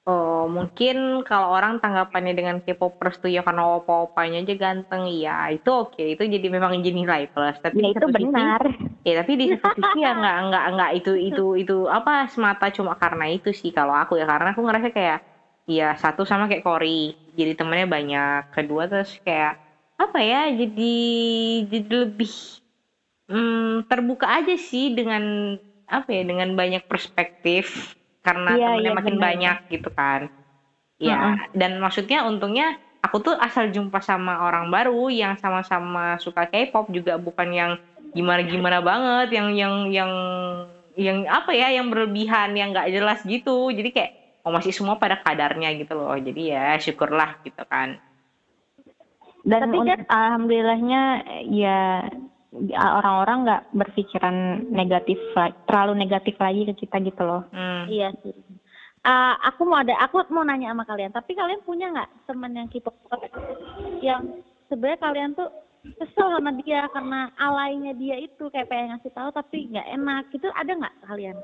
oh 0.10 0.38
mungkin 0.56 0.96
kalau 1.30 1.48
orang 1.56 1.74
tanggapannya 1.84 2.32
dengan 2.40 2.58
K-popers 2.66 3.16
tuh 3.24 3.30
ya 3.36 3.40
karena 3.48 3.64
opa-opanya 3.78 4.38
aja 4.44 4.54
ganteng 4.64 5.04
ya 5.24 5.32
itu 5.56 5.70
oke 5.82 6.02
itu 6.14 6.24
jadi 6.36 6.48
memang 6.56 6.72
jadi 6.86 6.92
nilai 7.02 7.22
plus 7.34 7.56
tapi 7.66 7.78
Ya 7.78 7.86
di 7.88 7.92
itu 7.94 8.06
satu 8.06 8.12
sisi- 8.20 8.32
benar. 8.34 8.62
Ya 9.08 9.12
tapi 9.20 9.32
di 9.42 9.46
satu 9.54 9.68
sisi 9.78 9.96
ya 10.06 10.10
nggak 10.20 10.36
nggak 10.48 10.64
nggak 10.74 10.90
itu 10.98 11.12
itu 11.28 11.42
itu 11.62 11.74
apa 11.98 12.12
semata 12.34 12.66
cuma 12.78 12.94
karena 13.04 13.26
itu 13.36 13.50
sih 13.62 13.72
kalau 13.78 13.94
aku 14.02 14.14
ya 14.20 14.26
karena 14.32 14.48
aku 14.54 14.62
ngerasa 14.68 14.90
kayak 14.98 15.18
ya 15.78 15.86
satu 16.04 16.22
sama 16.30 16.44
kayak 16.50 16.64
Cory 16.68 16.88
jadi 17.38 17.54
temennya 17.60 17.88
banyak. 17.96 18.41
Kedua 18.56 18.84
terus 18.91 19.12
kayak 19.26 19.58
apa 20.00 20.19
ya 20.19 20.50
jadi 20.52 20.93
jadi 21.72 21.93
lebih 22.10 22.32
hmm, 23.30 23.88
terbuka 23.89 24.28
aja 24.28 24.56
sih 24.58 24.91
dengan 24.98 25.56
apa 25.88 26.10
ya 26.12 26.24
dengan 26.26 26.50
banyak 26.56 26.84
perspektif. 26.88 27.93
Karena 28.24 28.56
Iya, 28.56 28.65
temennya 28.65 28.91
iya, 28.91 28.96
makin 28.96 29.15
benar. 29.15 29.26
banyak 29.26 29.58
gitu 29.69 29.89
kan. 29.91 30.22
Ya 31.02 31.36
dan 31.52 31.82
maksudnya 31.84 32.24
untungnya 32.24 32.80
aku 33.04 33.17
tuh 33.19 33.36
asal 33.36 33.67
jumpa 33.76 34.00
sama 34.00 34.48
orang 34.48 34.72
baru 34.72 35.12
yang 35.12 35.36
sama-sama 35.36 36.15
suka 36.24 36.48
K-pop 36.48 36.88
juga 36.96 37.19
bukan 37.19 37.50
yang 37.52 37.72
gimana-gimana 38.15 38.80
banget 38.80 39.36
yang 39.36 39.48
yang 39.52 39.74
yang 39.91 40.12
yang 40.96 41.17
apa 41.28 41.52
ya 41.52 41.74
yang 41.74 41.89
berlebihan 41.91 42.54
yang 42.56 42.72
nggak 42.72 42.89
jelas 42.93 43.19
gitu. 43.26 43.74
Jadi 43.74 43.89
kayak 43.91 44.12
oh 44.44 44.52
masih 44.52 44.76
semua 44.76 45.00
pada 45.00 45.20
kadarnya 45.20 45.72
gitu 45.76 45.96
loh 45.96 46.14
jadi 46.16 46.42
ya 46.44 46.66
syukurlah 46.78 47.40
gitu 47.44 47.64
kan 47.66 48.00
Dan 49.44 49.60
Tapi 49.60 49.76
kan- 49.84 50.08
alhamdulillahnya 50.08 51.02
ya 51.52 52.08
orang-orang 52.80 53.44
nggak 53.44 53.62
berpikiran 53.76 54.36
negatif 54.72 55.20
la- 55.36 55.52
terlalu 55.68 56.00
negatif 56.00 56.40
lagi 56.40 56.64
ke 56.64 56.88
kita 56.88 57.04
gitu 57.04 57.28
loh. 57.28 57.44
hmm. 57.52 57.92
Iya 57.92 58.16
sih. 58.24 58.32
Ah, 59.04 59.36
aku 59.44 59.68
mau 59.68 59.84
ada, 59.84 60.00
aku 60.00 60.24
mau 60.32 60.48
nanya 60.48 60.72
sama 60.72 60.88
kalian. 60.88 61.12
Tapi 61.12 61.36
kalian 61.36 61.60
punya 61.68 61.92
nggak 61.92 62.10
teman 62.24 62.56
yang 62.56 62.72
K-pop 62.72 62.96
yang 64.00 64.24
sebenarnya 64.72 65.00
kalian 65.04 65.36
tuh 65.36 65.52
kesel 66.00 66.32
sama 66.32 66.56
dia 66.64 66.88
karena 66.88 67.28
alainya 67.36 67.92
dia 68.00 68.16
itu 68.16 68.48
kayak 68.48 68.72
pengen 68.72 68.96
ngasih 68.96 69.12
tahu 69.12 69.28
tapi 69.36 69.68
nggak 69.68 69.88
enak. 69.92 70.24
Itu 70.32 70.48
ada 70.56 70.72
nggak 70.72 70.96
kalian? 71.04 71.36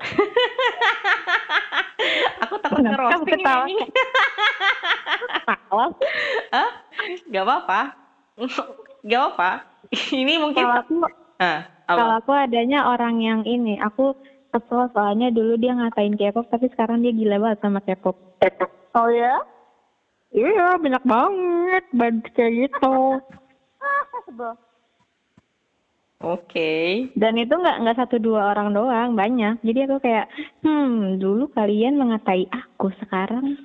aku 2.44 2.54
takut 2.62 2.82
ngerosting 2.84 3.40
ketawa? 3.40 3.64
ini 3.68 3.84
Tahu 5.46 5.78
Hah? 6.54 6.70
Gak 7.30 7.44
apa-apa 7.44 7.80
Gak 9.10 9.22
apa 9.34 9.50
ini 10.14 10.38
mungkin 10.38 10.62
Kalau 10.62 10.76
aku 10.82 10.94
apa? 11.40 11.50
kalau 11.90 12.14
aku 12.22 12.30
adanya 12.30 12.86
orang 12.86 13.18
yang 13.18 13.42
ini, 13.42 13.74
aku 13.82 14.14
kesel 14.54 14.86
soalnya 14.94 15.34
dulu 15.34 15.58
dia 15.58 15.74
ngatain 15.74 16.14
K-pop 16.14 16.46
tapi 16.46 16.70
sekarang 16.70 17.02
dia 17.02 17.10
gila 17.10 17.42
banget 17.42 17.58
sama 17.62 17.82
K-pop. 17.82 18.14
Oh 18.94 19.10
ya? 19.10 19.42
Iya, 20.30 20.78
banyak 20.78 21.02
banget 21.02 21.84
banget 21.94 22.26
kayak 22.34 22.52
gitu. 22.68 22.94
Ah, 23.80 24.04
sebel. 24.28 24.52
Oke 26.20 27.08
Dan 27.16 27.40
itu 27.40 27.48
nggak 27.56 27.80
nggak 27.80 27.96
satu 27.96 28.20
dua 28.20 28.52
orang 28.52 28.76
doang, 28.76 29.16
banyak. 29.16 29.56
Jadi 29.64 29.88
aku 29.88 29.96
kayak, 30.04 30.28
hmm, 30.60 31.16
dulu 31.16 31.48
kalian 31.56 31.96
mengatai 31.96 32.44
aku, 32.52 32.92
sekarang 33.00 33.56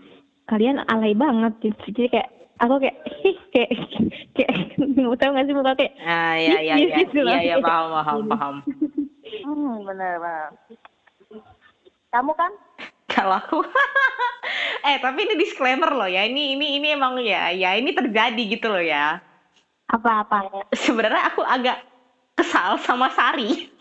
kalian 0.47 0.79
alay 0.87 1.11
banget. 1.11 1.51
gitu. 1.59 1.83
Jadi 1.91 2.07
kayak 2.15 2.29
aku 2.63 2.79
kayak, 2.79 2.97
ih, 3.27 3.37
kayak, 3.51 3.69
kayak, 4.39 4.51
nggak 4.79 5.17
tahu 5.19 5.29
nggak 5.35 5.45
sih 5.51 5.55
muka 5.55 5.73
kayak, 5.75 5.93
Ah 5.99 6.35
ya 6.39 6.55
ya 6.63 6.73
ya 6.79 6.97
Gitu 7.03 7.19
loh. 7.19 7.35
iya 7.35 7.41
ya 7.43 7.55
paham 7.59 7.91
paham 7.91 8.19
paham. 8.31 8.55
Hmm, 9.43 9.73
bener 9.83 10.13
bener. 10.23 10.49
Kamu 12.15 12.31
kan? 12.39 12.51
Kalau 13.11 13.35
aku 13.35 13.67
eh 14.87 14.95
tapi 15.03 15.27
ini 15.27 15.35
disclaimer 15.35 15.91
loh 15.91 16.07
ya. 16.07 16.23
Ini 16.23 16.55
ini 16.55 16.79
ini 16.79 16.87
emang 16.95 17.19
ya 17.19 17.51
ya 17.51 17.75
ini 17.75 17.91
terjadi 17.91 18.43
gitu 18.47 18.71
loh 18.71 18.79
ya. 18.79 19.19
apa-apa. 19.91 20.71
Sebenarnya 20.71 21.35
aku 21.35 21.43
agak 21.43 21.77
kesal 22.36 22.76
sama 22.84 23.08
Sari. 23.15 23.71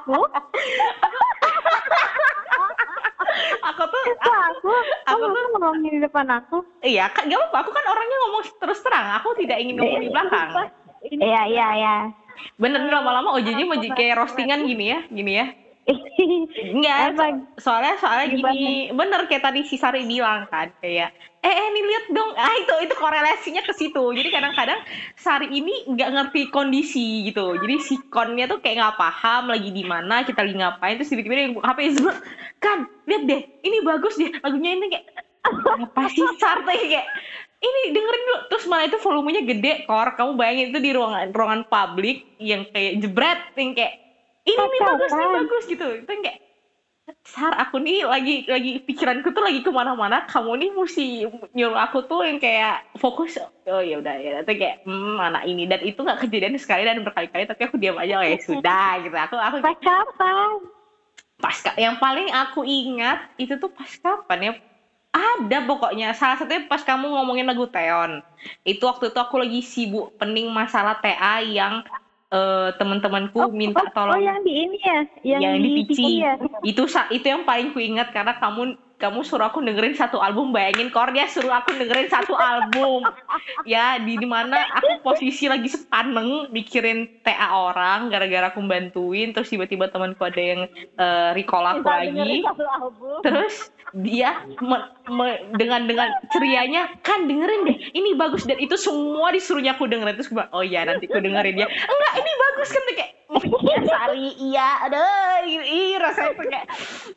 Aku? 0.00 0.18
aku 3.62 3.82
tuh 3.84 4.02
Aku, 4.18 4.70
Aku 5.06 5.22
kamu 5.22 5.36
tuh 5.36 5.48
ngomongin 5.54 5.90
di 5.94 6.00
depan 6.02 6.26
aku. 6.32 6.64
iya 6.80 7.06
kan 7.12 7.28
gak 7.28 7.38
apa-apa 7.38 7.56
aku 7.62 7.70
kan 7.76 7.84
orangnya 7.86 8.16
ngomong 8.26 8.42
terus 8.58 8.80
terang. 8.80 9.06
Aku 9.20 9.36
tidak 9.36 9.60
ingin 9.60 9.76
ngomong 9.78 10.00
di 10.02 10.10
belakang. 10.10 10.50
Iya, 11.04 11.42
iya, 11.46 11.68
iya. 11.78 11.96
Bener 12.58 12.82
nih 12.82 12.92
lama-lama 12.94 13.34
OJJ 13.38 13.60
mau 13.66 13.78
jadi 13.78 13.94
kayak 13.94 14.14
roastingan 14.18 14.66
gini 14.66 14.84
ya, 14.94 15.00
gini 15.06 15.32
ya. 15.38 15.46
Enggak, 16.76 17.16
Apa? 17.16 17.24
soalnya 17.56 17.96
soalnya 17.96 18.28
Gimana? 18.28 18.52
gini, 18.52 18.92
bener 18.92 19.20
kayak 19.24 19.40
tadi 19.40 19.64
si 19.64 19.80
Sari 19.80 20.04
bilang 20.04 20.44
kan 20.52 20.68
kayak 20.84 21.16
eh, 21.40 21.48
eh 21.54 21.68
nih 21.72 21.84
lihat 21.86 22.04
dong. 22.12 22.30
Ah 22.36 22.52
itu 22.60 22.74
itu 22.84 22.94
korelasinya 22.98 23.64
ke 23.64 23.72
situ. 23.72 24.02
Jadi 24.12 24.28
kadang-kadang 24.28 24.84
Sari 25.16 25.48
ini 25.48 25.88
nggak 25.88 26.10
ngerti 26.12 26.52
kondisi 26.52 27.32
gitu. 27.32 27.56
Jadi 27.56 27.74
si 27.80 27.96
konnya 28.12 28.44
tuh 28.50 28.60
kayak 28.60 28.76
nggak 28.84 28.98
paham 29.00 29.48
lagi 29.48 29.70
di 29.72 29.84
mana 29.86 30.28
kita 30.28 30.44
lagi 30.44 30.56
ngapain. 30.60 31.00
Terus 31.00 31.08
tiba-tiba 31.08 31.56
buka 31.56 31.72
HP 31.72 31.78
sebelum 31.96 32.16
kan 32.60 32.78
lihat 33.08 33.22
deh 33.24 33.40
ini 33.64 33.76
bagus 33.80 34.14
deh 34.20 34.30
lagunya 34.44 34.70
ini. 34.76 34.86
Kayak 34.92 35.06
apa 35.48 36.02
sih 36.12 36.26
Sar? 36.36 36.68
Tuh 36.68 36.74
kayak 36.74 37.06
ini 37.58 37.80
dengerin 37.96 38.22
dulu. 38.28 38.38
Terus 38.52 38.64
malah 38.68 38.84
itu 38.84 38.98
volumenya 39.00 39.40
gede 39.40 39.88
kor. 39.88 40.12
Kamu 40.20 40.36
bayangin 40.36 40.76
itu 40.76 40.84
di 40.84 40.90
ruangan 40.92 41.32
ruangan 41.32 41.64
publik 41.72 42.28
yang 42.36 42.68
kayak 42.68 43.00
jebret 43.00 43.40
yang 43.56 43.72
kayak 43.72 44.07
ini 44.48 44.64
nih 44.72 44.80
bagus 44.80 45.10
nih 45.12 45.26
Kacauan. 45.26 45.36
bagus 45.44 45.64
gitu. 45.68 45.86
Itu 46.00 46.12
kayak 46.24 46.38
Sar 47.24 47.56
aku 47.56 47.80
nih 47.80 48.04
lagi 48.04 48.44
lagi 48.44 48.84
pikiranku 48.84 49.32
tuh 49.32 49.40
lagi 49.40 49.64
ke 49.64 49.72
mana-mana. 49.72 50.28
Kamu 50.28 50.60
nih 50.60 50.70
mesti 50.76 51.24
nyuruh 51.56 51.80
aku 51.80 52.04
tuh 52.04 52.20
yang 52.24 52.36
kayak 52.36 52.84
fokus 53.00 53.40
oh 53.68 53.80
ya 53.80 53.96
udah 54.00 54.14
ya 54.20 54.44
itu 54.44 54.52
kayak 54.52 54.84
hmm, 54.84 55.16
mana 55.16 55.40
ini. 55.48 55.64
Dan 55.64 55.88
itu 55.88 55.96
nggak 55.96 56.28
kejadian 56.28 56.60
sekali 56.60 56.84
dan 56.84 57.00
berkali-kali 57.00 57.48
tapi 57.48 57.62
aku 57.64 57.80
diam 57.80 57.96
aja 57.96 58.20
oh, 58.20 58.24
ya 58.24 58.36
sudah 58.40 59.00
gitu. 59.04 59.16
Aku 59.16 59.36
aku 59.40 59.56
Pas 59.64 59.78
kapan? 59.80 60.50
pas 61.38 61.54
yang 61.78 62.02
paling 62.02 62.34
aku 62.34 62.66
ingat 62.66 63.30
itu 63.38 63.56
tuh 63.56 63.70
pas 63.72 63.88
kapan 63.88 64.38
ya? 64.40 64.52
Ada 65.08 65.64
pokoknya. 65.64 66.12
Salah 66.12 66.36
satunya 66.36 66.68
pas 66.68 66.84
kamu 66.84 67.08
ngomongin 67.08 67.48
lagu 67.48 67.64
Teon 67.72 68.20
itu 68.68 68.84
waktu 68.84 69.10
itu 69.10 69.18
aku 69.18 69.36
lagi 69.40 69.60
sibuk 69.64 70.12
pening 70.20 70.52
masalah 70.52 71.00
TA 71.00 71.40
yang 71.40 71.82
eh, 72.32 72.68
teman-temanku 72.76 73.48
minta 73.52 73.82
oh, 73.84 73.88
tolong 73.92 74.16
Oh, 74.16 74.20
yang 74.20 74.40
di 74.44 74.52
ini 74.66 74.78
ya? 74.80 75.00
Yang, 75.24 75.40
Yang 75.40 75.54
di 75.54 75.60
di 75.62 75.82
PC. 75.84 75.98
TV 75.98 76.00
ya? 76.20 76.32
itu 76.64 76.82
itu 77.14 77.26
yang 77.26 77.42
paling 77.48 77.72
ku 77.72 77.78
ingat 77.80 78.12
karena 78.12 78.36
kamu 78.36 78.76
kamu 78.98 79.22
suruh 79.22 79.46
aku 79.46 79.62
dengerin 79.62 79.94
satu 79.94 80.18
album 80.18 80.50
bayangin 80.50 80.90
kor 80.90 81.14
dia 81.14 81.30
suruh 81.30 81.54
aku 81.54 81.70
dengerin 81.78 82.10
satu 82.10 82.34
album. 82.34 83.06
Ya 83.62 83.98
di 84.02 84.18
di 84.18 84.26
mana 84.26 84.58
aku 84.74 84.98
posisi 85.06 85.46
lagi 85.46 85.70
sepaneng 85.70 86.50
mikirin 86.50 87.06
TA 87.22 87.54
orang 87.54 88.10
gara-gara 88.10 88.50
aku 88.50 88.58
bantuin 88.66 89.30
terus 89.30 89.48
tiba-tiba 89.48 89.86
temanku 89.88 90.26
ada 90.26 90.42
yang 90.42 90.66
uh, 90.98 91.30
recall 91.30 91.62
aku 91.62 91.86
Kita 91.86 91.94
lagi. 91.94 92.42
terus 93.22 93.70
dia 93.96 94.42
me- 94.60 94.90
me- 95.08 95.42
dengan 95.56 95.86
dengan 95.86 96.10
cerianya 96.34 96.92
kan 97.06 97.30
dengerin 97.30 97.70
deh 97.70 97.78
ini 97.94 98.18
bagus. 98.18 98.44
Dan 98.44 98.58
itu 98.58 98.74
semua 98.74 99.30
disuruhnya 99.30 99.78
aku 99.78 99.86
dengerin. 99.86 100.18
Terus 100.18 100.30
gue 100.34 100.44
oh 100.50 100.66
iya 100.66 100.82
nanti 100.82 101.06
aku 101.06 101.22
dengerin 101.22 101.54
dia 101.54 101.70
enggak 101.70 102.12
ini 102.18 102.32
bagus 102.34 102.68
kan 102.74 102.82
kayak 102.92 103.17
Sari 103.92 104.40
iya 104.40 104.88
aduh 104.88 105.44
ih 105.44 106.00
rasanya 106.00 106.32
kayak 106.32 106.66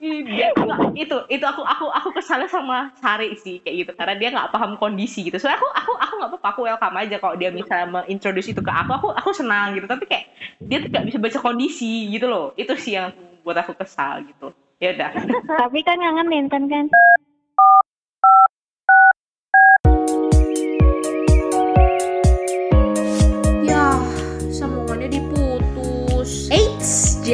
enggak, 0.04 0.52
itu 1.00 1.18
itu 1.32 1.46
aku 1.48 1.64
aku 1.64 1.88
aku 1.88 2.10
kesalnya 2.20 2.52
sama 2.52 2.92
Sari 3.00 3.32
sih 3.40 3.64
kayak 3.64 3.76
gitu. 3.88 3.92
Karena 3.96 4.16
dia 4.20 4.30
nggak 4.36 4.52
paham 4.52 4.76
kondisi 4.76 5.24
gitu. 5.24 5.40
Soalnya 5.40 5.64
aku 5.64 5.70
aku 5.72 5.92
aku 5.96 6.14
nggak 6.20 6.32
apa-apa 6.36 6.48
aku 6.52 6.60
welcome 6.68 6.98
aja 7.00 7.16
kalau 7.16 7.36
dia 7.40 7.50
misalnya 7.50 7.88
mengintroduce 7.88 8.52
itu 8.52 8.60
ke 8.60 8.72
aku. 8.72 8.92
Aku 9.00 9.08
aku 9.16 9.30
senang 9.32 9.72
gitu. 9.80 9.88
Tapi 9.88 10.04
kayak 10.04 10.26
dia 10.60 10.84
tuh 10.84 10.90
nggak 10.92 11.06
bisa 11.08 11.18
baca 11.18 11.40
kondisi 11.40 12.12
gitu 12.12 12.28
loh. 12.28 12.52
Itu 12.60 12.76
sih 12.76 13.00
yang 13.00 13.16
buat 13.48 13.56
aku 13.56 13.80
kesal 13.80 14.28
gitu. 14.28 14.52
Ya 14.84 14.92
udah. 14.92 15.16
Tapi 15.64 15.80
kan 15.88 15.96
ngangenin 15.96 16.52
kan 16.52 16.68
kan. 16.68 16.86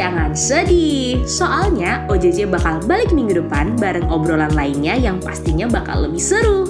Jangan 0.07 0.31
sedih. 0.31 1.27
Soalnya 1.27 2.07
OJJ 2.07 2.47
bakal 2.47 2.79
balik 2.87 3.11
minggu 3.11 3.43
depan 3.43 3.75
bareng 3.75 4.07
obrolan 4.07 4.55
lainnya 4.55 4.95
yang 4.95 5.19
pastinya 5.19 5.67
bakal 5.67 6.07
lebih 6.07 6.23
seru. 6.23 6.63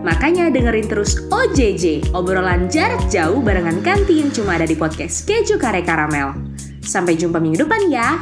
Makanya 0.00 0.48
dengerin 0.48 0.88
terus 0.88 1.28
OJJ, 1.28 2.16
obrolan 2.16 2.72
jarak 2.72 3.04
jauh 3.12 3.44
barengan 3.44 3.84
kantin 3.84 4.32
cuma 4.32 4.56
ada 4.56 4.64
di 4.64 4.72
podcast 4.72 5.28
Keju 5.28 5.60
Kare 5.60 5.84
Karamel. 5.84 6.32
Sampai 6.80 7.20
jumpa 7.20 7.36
minggu 7.36 7.68
depan 7.68 7.92
ya. 7.92 8.16